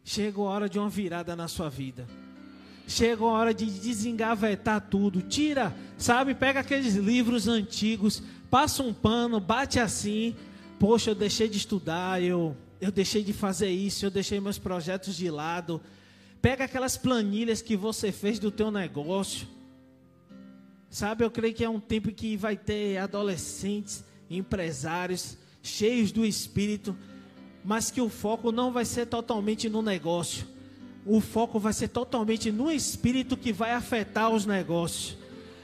Chegou 0.03 0.47
a 0.47 0.51
hora 0.51 0.69
de 0.69 0.79
uma 0.79 0.89
virada 0.89 1.35
na 1.35 1.49
sua 1.49 1.69
vida. 1.69 2.07
Chegou 2.91 3.29
a 3.29 3.39
hora 3.39 3.53
de 3.53 3.65
desengavetar 3.67 4.81
tudo. 4.81 5.21
Tira, 5.21 5.73
sabe? 5.97 6.35
Pega 6.35 6.59
aqueles 6.59 6.95
livros 6.95 7.47
antigos, 7.47 8.21
passa 8.49 8.83
um 8.83 8.93
pano, 8.93 9.39
bate 9.39 9.79
assim. 9.79 10.35
Poxa, 10.77 11.11
eu 11.11 11.15
deixei 11.15 11.47
de 11.47 11.55
estudar, 11.55 12.21
eu, 12.21 12.53
eu 12.81 12.91
deixei 12.91 13.23
de 13.23 13.31
fazer 13.31 13.69
isso, 13.69 14.05
eu 14.05 14.11
deixei 14.11 14.41
meus 14.41 14.57
projetos 14.57 15.15
de 15.15 15.31
lado. 15.31 15.79
Pega 16.41 16.65
aquelas 16.65 16.97
planilhas 16.97 17.61
que 17.61 17.77
você 17.77 18.11
fez 18.11 18.39
do 18.39 18.51
teu 18.51 18.69
negócio. 18.69 19.47
Sabe, 20.89 21.23
eu 21.23 21.31
creio 21.31 21.53
que 21.53 21.63
é 21.63 21.69
um 21.69 21.79
tempo 21.79 22.11
que 22.11 22.35
vai 22.35 22.57
ter 22.57 22.97
adolescentes, 22.97 24.03
empresários 24.29 25.37
cheios 25.63 26.11
do 26.11 26.25
espírito, 26.25 26.93
mas 27.63 27.89
que 27.89 28.01
o 28.01 28.09
foco 28.09 28.51
não 28.51 28.69
vai 28.69 28.83
ser 28.83 29.05
totalmente 29.05 29.69
no 29.69 29.81
negócio. 29.81 30.45
O 31.05 31.19
foco 31.19 31.59
vai 31.59 31.73
ser 31.73 31.87
totalmente 31.87 32.51
no 32.51 32.71
espírito 32.71 33.35
que 33.35 33.51
vai 33.51 33.71
afetar 33.71 34.29
os 34.29 34.45
negócios 34.45 35.21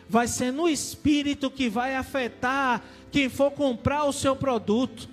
vai 0.10 0.28
ser 0.28 0.52
no 0.52 0.67
espírito 0.67 1.52
que 1.52 1.69
vai 1.69 1.95
afetar 1.95 2.84
quem 3.12 3.30
for 3.30 3.52
comprar 3.52 4.06
o 4.06 4.13
seu 4.13 4.36
produto. 4.36 5.10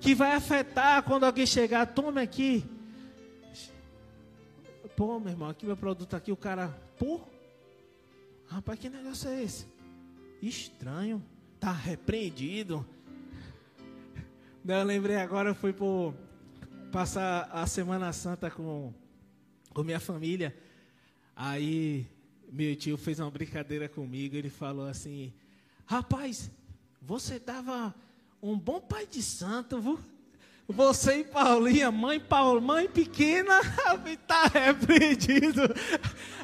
Que 0.00 0.14
vai 0.14 0.32
afetar 0.32 1.02
quando 1.02 1.24
alguém 1.24 1.46
chegar, 1.46 1.86
tome 1.86 2.20
aqui. 2.20 2.64
Pô, 4.96 5.18
meu 5.18 5.30
irmão, 5.30 5.48
aqui 5.48 5.64
meu 5.64 5.76
produto 5.76 6.14
aqui, 6.14 6.32
o 6.32 6.36
cara, 6.36 6.76
pô, 6.98 7.20
rapaz, 8.46 8.78
que 8.78 8.88
negócio 8.88 9.28
é 9.28 9.42
esse? 9.42 9.66
Estranho, 10.42 11.22
tá 11.60 11.72
repreendido. 11.72 12.84
Eu 14.66 14.84
lembrei 14.84 15.16
agora, 15.16 15.50
eu 15.50 15.54
fui 15.54 15.72
por 15.72 16.14
passar 16.92 17.48
a 17.52 17.66
Semana 17.66 18.12
Santa 18.12 18.50
com, 18.50 18.92
com 19.72 19.82
minha 19.82 20.00
família. 20.00 20.56
Aí 21.34 22.06
meu 22.50 22.74
tio 22.76 22.96
fez 22.96 23.20
uma 23.20 23.30
brincadeira 23.30 23.88
comigo. 23.88 24.36
Ele 24.36 24.50
falou 24.50 24.86
assim: 24.86 25.32
Rapaz, 25.86 26.50
você 27.00 27.38
dava 27.38 27.94
um 28.42 28.58
bom 28.58 28.80
pai 28.80 29.06
de 29.06 29.22
santo, 29.22 29.80
viu? 29.80 29.98
Você 30.70 31.20
e 31.20 31.24
Paulinha, 31.24 31.90
mãe 31.90 32.20
Paulo, 32.20 32.60
mãe 32.60 32.86
pequena, 32.86 33.58
está 34.06 34.44
repreendido. 34.44 35.62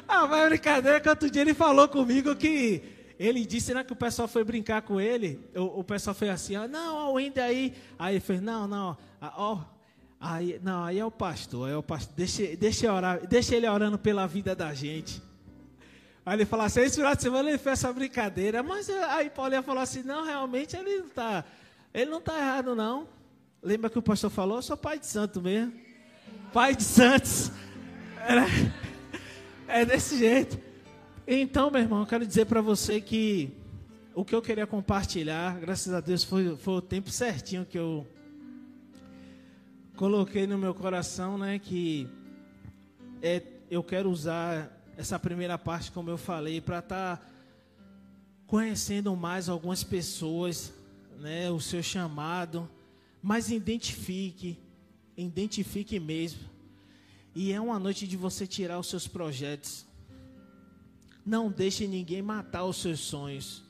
Ah, 0.07 0.25
mas 0.25 0.45
é 0.45 0.49
brincadeira 0.49 0.99
que 0.99 1.07
outro 1.07 1.29
dia 1.29 1.43
ele 1.43 1.53
falou 1.53 1.87
comigo 1.87 2.35
que 2.35 2.81
ele 3.19 3.45
disse 3.45 3.73
né, 3.73 3.83
que 3.83 3.93
o 3.93 3.95
pessoal 3.95 4.27
foi 4.27 4.43
brincar 4.43 4.81
com 4.81 4.99
ele. 4.99 5.39
O, 5.55 5.81
o 5.81 5.83
pessoal 5.83 6.15
foi 6.15 6.29
assim, 6.29 6.55
ah, 6.55 6.67
não, 6.67 7.11
o 7.11 7.13
Wendy 7.13 7.39
aí. 7.39 7.73
Aí 7.99 8.15
ele 8.15 8.19
fez, 8.19 8.41
não, 8.41 8.67
não, 8.67 8.97
ó, 9.21 9.59
aí, 10.25 10.59
não, 10.63 10.83
aí 10.83 10.99
é 10.99 11.05
o 11.05 11.11
pastor, 11.11 11.69
é 11.69 11.77
o 11.77 11.83
pastor. 11.83 12.13
Deixa, 12.15 12.55
deixa, 12.55 12.91
orar, 12.91 13.25
deixa 13.27 13.55
ele 13.55 13.67
orando 13.67 13.97
pela 13.97 14.25
vida 14.27 14.55
da 14.55 14.73
gente. 14.73 15.21
Aí 16.25 16.37
ele 16.37 16.45
falou 16.45 16.65
assim, 16.65 16.81
esse 16.81 16.95
final 16.95 17.15
de 17.15 17.21
semana 17.21 17.49
ele 17.49 17.57
fez 17.59 17.79
essa 17.79 17.93
brincadeira, 17.93 18.63
mas 18.63 18.89
aí 18.89 19.29
Paulinha 19.29 19.61
falou 19.61 19.83
assim, 19.83 20.01
não, 20.01 20.25
realmente 20.25 20.75
ele 20.75 20.97
não 20.97 21.05
está, 21.05 21.45
ele 21.93 22.09
não 22.09 22.17
está 22.17 22.37
errado 22.37 22.75
não. 22.75 23.07
Lembra 23.61 23.89
que 23.89 23.99
o 23.99 24.01
pastor 24.01 24.31
falou? 24.31 24.57
Eu 24.57 24.61
sou 24.63 24.75
pai 24.75 24.97
de 24.97 25.05
santo 25.05 25.41
mesmo. 25.41 25.73
Pai 26.51 26.75
de 26.75 26.83
santos. 26.83 27.51
É, 29.67 29.81
é 29.81 29.85
desse 29.85 30.17
jeito. 30.17 30.59
Então, 31.27 31.69
meu 31.69 31.81
irmão, 31.81 31.99
eu 31.99 32.05
quero 32.07 32.25
dizer 32.25 32.45
para 32.45 32.61
você 32.61 32.99
que 32.99 33.51
o 34.15 34.25
que 34.25 34.33
eu 34.33 34.41
queria 34.41 34.65
compartilhar, 34.65 35.59
graças 35.59 35.93
a 35.93 35.99
Deus, 35.99 36.23
foi, 36.23 36.55
foi 36.57 36.73
o 36.75 36.81
tempo 36.81 37.11
certinho 37.11 37.65
que 37.65 37.77
eu 37.77 38.07
coloquei 39.95 40.45
no 40.45 40.57
meu 40.57 40.73
coração, 40.73 41.37
né? 41.37 41.57
Que 41.57 42.07
é, 43.21 43.41
eu 43.69 43.81
quero 43.81 44.09
usar 44.09 44.71
essa 44.97 45.17
primeira 45.17 45.57
parte, 45.57 45.91
como 45.91 46.09
eu 46.09 46.17
falei, 46.17 46.59
para 46.59 46.79
estar 46.79 47.17
tá 47.17 47.27
conhecendo 48.45 49.15
mais 49.15 49.49
algumas 49.49 49.83
pessoas, 49.83 50.73
né, 51.19 51.49
o 51.49 51.59
seu 51.59 51.81
chamado, 51.81 52.69
mas 53.21 53.49
identifique, 53.49 54.59
identifique 55.17 55.99
mesmo. 55.99 56.41
E 57.33 57.51
é 57.51 57.59
uma 57.59 57.79
noite 57.79 58.07
de 58.07 58.15
você 58.15 58.45
tirar 58.45 58.79
os 58.79 58.87
seus 58.87 59.07
projetos. 59.07 59.85
Não 61.25 61.49
deixe 61.49 61.87
ninguém 61.87 62.21
matar 62.21 62.65
os 62.65 62.77
seus 62.77 62.99
sonhos. 62.99 63.63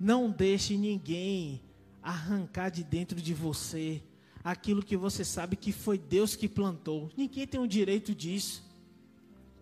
Não 0.00 0.30
deixe 0.30 0.76
ninguém 0.76 1.62
arrancar 2.02 2.70
de 2.70 2.82
dentro 2.82 3.20
de 3.20 3.32
você 3.32 4.02
aquilo 4.50 4.82
que 4.82 4.96
você 4.96 5.24
sabe 5.24 5.56
que 5.56 5.72
foi 5.72 5.98
Deus 5.98 6.34
que 6.34 6.48
plantou. 6.48 7.10
Ninguém 7.16 7.46
tem 7.46 7.60
o 7.60 7.68
direito 7.68 8.14
disso. 8.14 8.64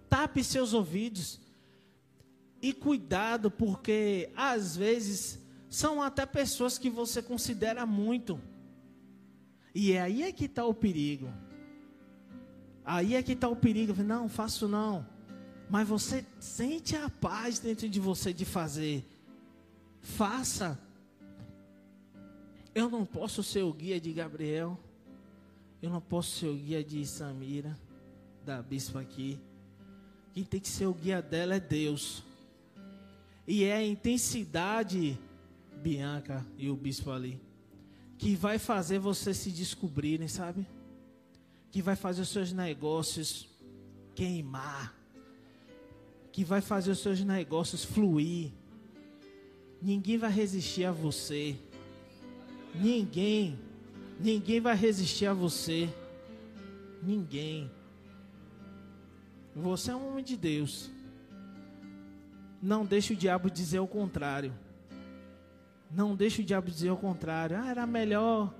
Tape 0.08 0.44
seus 0.44 0.72
ouvidos. 0.72 1.40
E 2.62 2.72
cuidado, 2.72 3.50
porque 3.50 4.30
às 4.36 4.76
vezes 4.76 5.40
são 5.68 6.00
até 6.00 6.24
pessoas 6.24 6.78
que 6.78 6.88
você 6.88 7.20
considera 7.20 7.84
muito. 7.84 8.40
E 9.74 9.92
é 9.92 10.00
aí 10.00 10.22
é 10.22 10.30
que 10.30 10.44
está 10.44 10.64
o 10.64 10.72
perigo. 10.72 11.32
Aí 12.84 13.16
é 13.16 13.22
que 13.22 13.32
está 13.32 13.48
o 13.48 13.56
perigo. 13.56 13.92
Não, 14.04 14.28
faço 14.28 14.68
não. 14.68 15.04
Mas 15.68 15.88
você 15.88 16.24
sente 16.38 16.94
a 16.94 17.10
paz 17.10 17.58
dentro 17.58 17.88
de 17.88 17.98
você 17.98 18.32
de 18.32 18.44
fazer. 18.44 19.04
Faça. 20.00 20.78
Eu 22.76 22.90
não 22.90 23.06
posso 23.06 23.42
ser 23.42 23.62
o 23.62 23.72
guia 23.72 23.98
de 23.98 24.12
Gabriel. 24.12 24.78
Eu 25.80 25.88
não 25.88 25.98
posso 25.98 26.32
ser 26.32 26.48
o 26.48 26.54
guia 26.54 26.84
de 26.84 27.06
Samira, 27.06 27.74
da 28.44 28.60
bispa 28.60 29.00
aqui. 29.00 29.40
Quem 30.34 30.44
tem 30.44 30.60
que 30.60 30.68
ser 30.68 30.84
o 30.84 30.92
guia 30.92 31.22
dela 31.22 31.54
é 31.54 31.58
Deus. 31.58 32.22
E 33.48 33.64
é 33.64 33.76
a 33.76 33.82
intensidade, 33.82 35.18
Bianca 35.82 36.46
e 36.58 36.68
o 36.68 36.76
bispo 36.76 37.10
ali, 37.10 37.40
que 38.18 38.36
vai 38.36 38.58
fazer 38.58 38.98
você 38.98 39.32
se 39.32 39.50
descobrirem, 39.50 40.28
sabe? 40.28 40.66
Que 41.70 41.80
vai 41.80 41.96
fazer 41.96 42.20
os 42.20 42.28
seus 42.28 42.52
negócios 42.52 43.48
queimar. 44.14 44.94
Que 46.30 46.44
vai 46.44 46.60
fazer 46.60 46.90
os 46.90 46.98
seus 46.98 47.24
negócios 47.24 47.86
fluir. 47.86 48.52
Ninguém 49.80 50.18
vai 50.18 50.30
resistir 50.30 50.84
a 50.84 50.92
você. 50.92 51.58
Ninguém. 52.80 53.58
Ninguém 54.18 54.60
vai 54.60 54.74
resistir 54.74 55.26
a 55.26 55.34
você. 55.34 55.88
Ninguém. 57.02 57.70
Você 59.54 59.90
é 59.90 59.96
um 59.96 60.08
homem 60.08 60.24
de 60.24 60.36
Deus. 60.36 60.90
Não 62.60 62.84
deixe 62.84 63.12
o 63.12 63.16
diabo 63.16 63.50
dizer 63.50 63.78
o 63.78 63.86
contrário. 63.86 64.52
Não 65.90 66.14
deixe 66.14 66.42
o 66.42 66.44
diabo 66.44 66.70
dizer 66.70 66.90
o 66.90 66.96
contrário. 66.96 67.56
Ah, 67.58 67.70
era 67.70 67.86
melhor. 67.86 68.52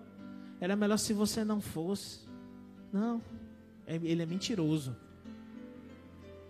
Era 0.60 0.76
melhor 0.76 0.96
se 0.96 1.12
você 1.12 1.44
não 1.44 1.60
fosse. 1.60 2.20
Não. 2.92 3.20
É, 3.86 3.96
ele 3.96 4.22
é 4.22 4.26
mentiroso. 4.26 4.96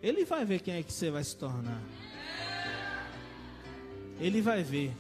Ele 0.03 0.25
vai 0.25 0.45
ver 0.45 0.61
quem 0.61 0.75
é 0.75 0.83
que 0.83 0.93
você 0.93 1.11
vai 1.11 1.25
se 1.25 1.37
tornar. 1.37 1.81
Ele 4.21 4.41
vai 4.41 4.63
ver. 4.63 4.95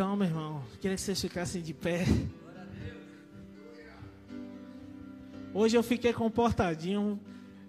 Então, 0.00 0.16
meu 0.16 0.26
irmão, 0.26 0.64
queria 0.80 0.96
que 0.96 1.02
vocês 1.02 1.20
ficassem 1.20 1.60
de 1.60 1.74
pé. 1.74 2.06
Hoje 5.52 5.76
eu 5.76 5.82
fiquei 5.82 6.10
comportadinho. 6.10 7.20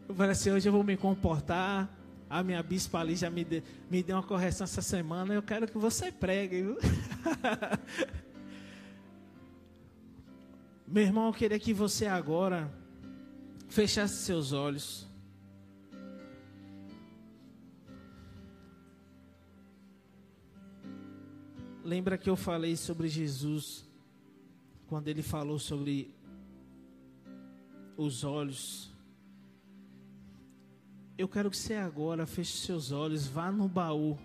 Eu 0.08 0.16
falei 0.16 0.32
assim, 0.32 0.50
hoje 0.50 0.70
eu 0.70 0.72
vou 0.72 0.82
me 0.82 0.96
comportar. 0.96 1.94
A 2.30 2.42
minha 2.42 2.64
bispa 2.64 3.00
ali 3.00 3.18
já 3.18 3.30
me, 3.30 3.44
de, 3.44 3.62
me 3.90 4.02
deu 4.02 4.16
uma 4.16 4.24
correção 4.24 4.64
essa 4.64 4.82
semana. 4.82 5.34
Eu 5.34 5.44
quero 5.44 5.68
que 5.68 5.78
você 5.78 6.10
pregue, 6.10 6.62
viu? 6.62 6.78
Meu 10.88 11.04
irmão, 11.04 11.28
eu 11.28 11.34
queria 11.34 11.60
que 11.60 11.74
você 11.74 12.06
agora 12.06 12.74
fechasse 13.68 14.24
seus 14.24 14.54
olhos. 14.54 15.06
Lembra 21.92 22.18
que 22.18 22.30
eu 22.30 22.38
falei 22.38 22.78
sobre 22.78 23.10
Jesus, 23.10 23.84
quando 24.88 25.10
ele 25.10 25.22
falou 25.22 25.60
sobre 25.60 26.10
os 27.98 28.24
olhos. 28.24 28.90
Eu 31.18 31.28
quero 31.28 31.52
que 31.52 31.58
você 31.58 31.74
agora 31.74 32.26
feche 32.26 32.60
seus 32.60 32.94
olhos, 32.94 33.28
vá 33.28 33.52
no 33.52 33.68
baú. 33.68 34.18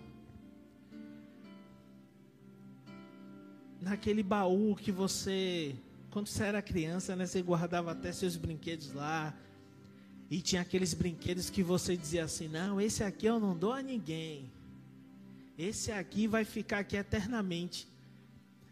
Naquele 3.80 4.22
baú 4.22 4.76
que 4.76 4.92
você, 4.92 5.74
quando 6.12 6.28
você 6.28 6.44
era 6.44 6.62
criança, 6.62 7.16
né, 7.16 7.26
você 7.26 7.42
guardava 7.42 7.90
até 7.90 8.12
seus 8.12 8.36
brinquedos 8.36 8.92
lá. 8.92 9.34
E 10.30 10.40
tinha 10.40 10.62
aqueles 10.62 10.94
brinquedos 10.94 11.50
que 11.50 11.64
você 11.64 11.96
dizia 11.96 12.22
assim: 12.22 12.46
não, 12.46 12.80
esse 12.80 13.02
aqui 13.02 13.26
eu 13.26 13.40
não 13.40 13.58
dou 13.58 13.72
a 13.72 13.82
ninguém. 13.82 14.52
Esse 15.58 15.90
aqui 15.90 16.26
vai 16.26 16.44
ficar 16.44 16.80
aqui 16.80 16.96
eternamente. 16.96 17.88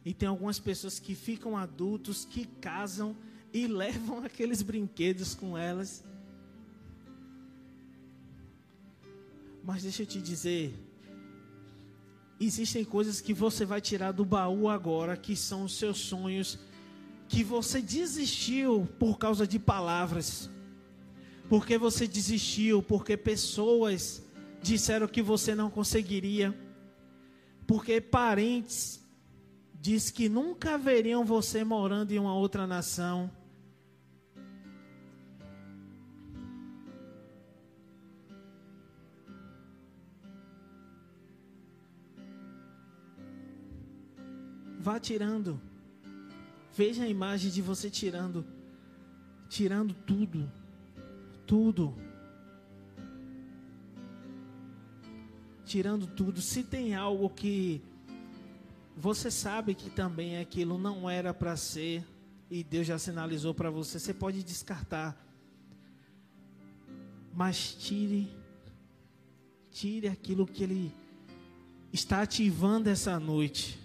E 0.05 0.13
tem 0.13 0.29
algumas 0.29 0.59
pessoas 0.59 0.99
que 0.99 1.15
ficam 1.15 1.57
adultos, 1.57 2.25
que 2.25 2.45
casam 2.61 3.17
e 3.53 3.67
levam 3.69 4.25
aqueles 4.25 4.61
brinquedos 4.61 5.35
com 5.35 5.57
elas. 5.57 6.05
Mas 9.63 9.83
deixa 9.83 10.03
eu 10.03 10.07
te 10.07 10.21
dizer, 10.21 10.75
existem 12.39 12.85
coisas 12.85 13.23
que 13.23 13.33
você 13.33 13.65
vai 13.65 13.81
tirar 13.81 14.13
do 14.13 14.25
baú 14.25 14.69
agora, 14.69 15.17
que 15.17 15.35
são 15.35 15.65
os 15.65 15.79
seus 15.79 15.97
sonhos, 15.99 16.59
que 17.29 17.43
você 17.43 17.81
desistiu 17.81 18.87
por 18.99 19.19
causa 19.19 19.47
de 19.47 19.59
palavras. 19.59 20.51
Porque 21.49 21.79
você 21.79 22.07
desistiu, 22.07 22.83
porque 22.83 23.17
pessoas 23.17 24.23
disseram 24.63 25.09
que 25.09 25.23
você 25.23 25.55
não 25.55 25.71
conseguiria. 25.71 26.55
Porque 27.67 28.01
parentes 28.01 29.03
diz 29.75 30.11
que 30.11 30.29
nunca 30.29 30.79
veriam 30.79 31.25
você 31.25 31.63
morando 31.65 32.13
em 32.13 32.19
uma 32.19 32.35
outra 32.35 32.67
nação. 32.67 33.31
Vá 44.85 45.01
tirando. 45.01 45.59
Veja 46.77 47.05
a 47.05 47.09
imagem 47.09 47.51
de 47.51 47.63
você 47.63 47.89
tirando, 47.89 48.45
tirando 49.49 49.95
tudo, 49.95 50.51
tudo. 51.47 52.04
Tirando 55.75 56.07
tudo. 56.07 56.41
Se 56.41 56.63
tem 56.63 56.95
algo 56.95 57.29
que 57.29 57.83
você 58.97 59.29
sabe 59.29 59.75
que 59.75 59.91
também 59.91 60.39
aquilo 60.39 60.79
não 60.79 61.11
era 61.11 61.35
para 61.35 61.57
ser 61.57 62.07
e 62.49 62.63
Deus 62.63 62.87
já 62.87 62.97
sinalizou 62.97 63.53
para 63.53 63.71
você, 63.71 63.99
você 63.99 64.15
pode 64.15 64.45
descartar. 64.45 65.21
Mas 67.35 67.75
tire, 67.75 68.33
tire 69.73 70.07
aquilo 70.07 70.47
que 70.47 70.63
Ele 70.63 70.95
está 71.93 72.23
ativando 72.23 72.89
essa 72.89 73.19
noite. 73.19 73.77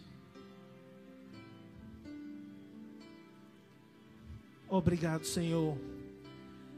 Obrigado, 4.68 5.26
Senhor. 5.26 5.76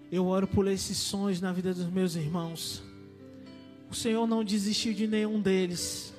Eu 0.10 0.26
oro 0.26 0.48
por 0.48 0.68
esses 0.68 0.96
sonhos 0.96 1.42
na 1.42 1.52
vida 1.52 1.74
dos 1.74 1.88
meus 1.88 2.16
irmãos. 2.16 2.91
O 3.92 3.94
Senhor 3.94 4.26
não 4.26 4.42
desistiu 4.42 4.94
de 4.94 5.06
nenhum 5.06 5.42
deles. 5.42 6.14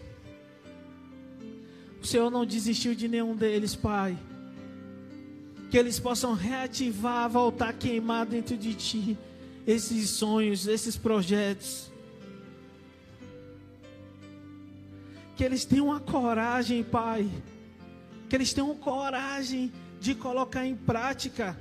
O 2.03 2.07
Senhor 2.07 2.31
não 2.31 2.45
desistiu 2.45 2.95
de 2.95 3.09
nenhum 3.09 3.35
deles, 3.35 3.75
Pai. 3.75 4.19
Que 5.71 5.79
eles 5.79 5.99
possam 5.99 6.35
reativar, 6.35 7.31
voltar 7.31 7.71
a 7.71 7.73
queimar 7.73 8.27
dentro 8.27 8.59
de 8.59 8.75
Ti 8.75 9.17
esses 9.67 10.11
sonhos, 10.11 10.67
esses 10.67 10.99
projetos. 10.99 11.91
Que 15.35 15.43
eles 15.43 15.65
tenham 15.65 15.91
a 15.91 15.99
coragem, 15.99 16.85
Pai. 16.85 17.27
Que 18.29 18.37
eles 18.37 18.53
tenham 18.53 18.75
coragem 18.75 19.73
de 19.99 20.15
colocar 20.15 20.67
em 20.67 20.77
prática. 20.77 21.59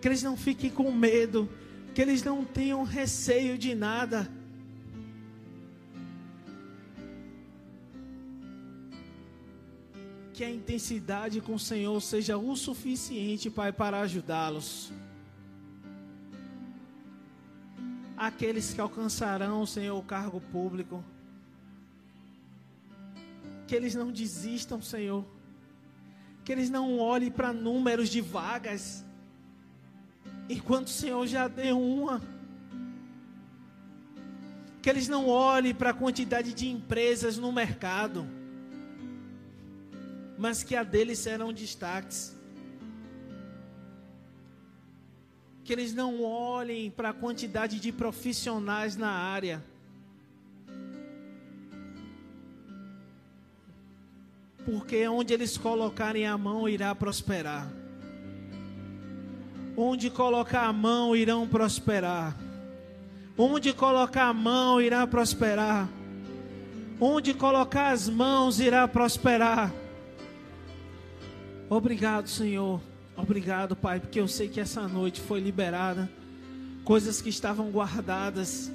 Que 0.00 0.06
eles 0.06 0.22
não 0.22 0.36
fiquem 0.36 0.70
com 0.70 0.92
medo. 0.92 1.48
Que 1.92 2.00
eles 2.00 2.22
não 2.22 2.44
tenham 2.44 2.84
receio 2.84 3.58
de 3.58 3.74
nada. 3.74 4.30
Que 10.40 10.44
a 10.44 10.50
intensidade 10.50 11.38
com 11.42 11.56
o 11.56 11.58
Senhor 11.58 12.00
seja 12.00 12.38
o 12.38 12.56
suficiente, 12.56 13.50
Pai, 13.50 13.74
para 13.74 14.00
ajudá-los. 14.00 14.90
Aqueles 18.16 18.72
que 18.72 18.80
alcançarão, 18.80 19.66
Senhor, 19.66 19.98
o 19.98 20.02
cargo 20.02 20.40
público. 20.40 21.04
Que 23.66 23.76
eles 23.76 23.94
não 23.94 24.10
desistam, 24.10 24.80
Senhor 24.80 25.26
que 26.42 26.50
eles 26.50 26.70
não 26.70 26.98
olhem 26.98 27.30
para 27.30 27.52
números 27.52 28.08
de 28.08 28.22
vagas, 28.22 29.04
enquanto 30.48 30.86
o 30.86 30.90
Senhor 30.90 31.26
já 31.26 31.48
deu 31.48 31.78
uma. 31.78 32.22
Que 34.80 34.88
eles 34.88 35.06
não 35.06 35.28
olhem 35.28 35.74
para 35.74 35.90
a 35.90 35.94
quantidade 35.94 36.54
de 36.54 36.66
empresas 36.66 37.36
no 37.36 37.52
mercado, 37.52 38.26
mas 40.40 40.62
que 40.62 40.74
a 40.74 40.82
deles 40.82 41.18
serão 41.18 41.52
destaques. 41.52 42.34
Que 45.62 45.70
eles 45.70 45.92
não 45.92 46.22
olhem 46.22 46.90
para 46.90 47.10
a 47.10 47.12
quantidade 47.12 47.78
de 47.78 47.92
profissionais 47.92 48.96
na 48.96 49.10
área. 49.10 49.62
Porque 54.64 55.06
onde 55.06 55.34
eles 55.34 55.58
colocarem 55.58 56.26
a 56.26 56.38
mão 56.38 56.66
irá 56.66 56.94
prosperar. 56.94 57.70
Onde 59.76 60.08
colocar 60.08 60.62
a 60.62 60.72
mão 60.72 61.14
irão 61.14 61.46
prosperar. 61.46 62.34
Onde 63.36 63.74
colocar 63.74 64.28
a 64.28 64.32
mão 64.32 64.80
irá 64.80 65.06
prosperar. 65.06 65.86
Onde 66.98 67.34
colocar 67.34 67.90
as 67.90 68.08
mãos 68.08 68.58
irá 68.58 68.88
prosperar. 68.88 69.70
Obrigado, 71.70 72.28
Senhor. 72.28 72.80
Obrigado, 73.16 73.76
Pai, 73.76 74.00
porque 74.00 74.18
eu 74.18 74.26
sei 74.26 74.48
que 74.48 74.58
essa 74.58 74.88
noite 74.88 75.20
foi 75.20 75.38
liberada 75.38 76.10
coisas 76.84 77.22
que 77.22 77.28
estavam 77.28 77.70
guardadas. 77.70 78.72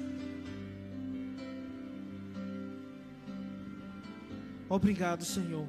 Obrigado, 4.66 5.26
Senhor. 5.26 5.66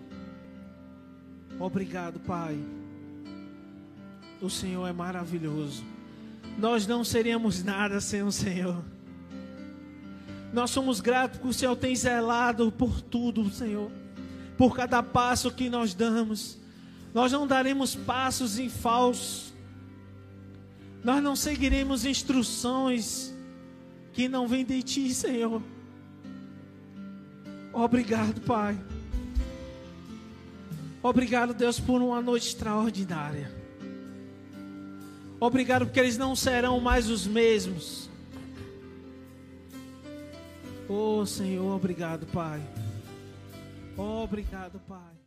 Obrigado, 1.59 2.17
Pai. 2.21 2.57
O 4.41 4.49
Senhor 4.49 4.87
é 4.87 4.93
maravilhoso. 4.93 5.83
Nós 6.57 6.87
não 6.87 7.03
seríamos 7.03 7.61
nada 7.61 7.99
sem 7.99 8.23
o 8.23 8.31
Senhor. 8.31 8.81
Nós 10.53 10.71
somos 10.71 11.01
gratos 11.01 11.39
porque 11.39 11.49
o 11.49 11.53
Senhor 11.53 11.75
tem 11.75 11.93
zelado 11.93 12.71
por 12.71 13.01
tudo, 13.01 13.49
Senhor. 13.49 13.91
Por 14.57 14.73
cada 14.73 15.03
passo 15.03 15.51
que 15.51 15.69
nós 15.69 15.93
damos. 15.93 16.65
Nós 17.17 17.31
não 17.31 17.47
daremos 17.47 17.95
passos 17.95 18.59
em 18.59 18.69
falso. 18.69 19.51
Nós 21.03 21.23
não 21.23 21.35
seguiremos 21.35 22.05
instruções 22.05 23.33
que 24.13 24.29
não 24.29 24.47
vêm 24.47 24.63
de 24.63 24.83
Ti, 24.83 25.11
Senhor. 25.15 25.63
Obrigado, 27.73 28.39
Pai. 28.41 28.79
Obrigado, 31.01 31.55
Deus, 31.55 31.79
por 31.79 32.03
uma 32.03 32.21
noite 32.21 32.49
extraordinária. 32.49 33.51
Obrigado 35.39 35.87
porque 35.87 35.99
eles 35.99 36.19
não 36.19 36.35
serão 36.35 36.79
mais 36.79 37.09
os 37.09 37.25
mesmos. 37.25 38.11
Oh, 40.87 41.25
Senhor, 41.25 41.75
obrigado, 41.75 42.27
Pai. 42.27 42.61
Obrigado, 43.97 44.79
Pai. 44.87 45.17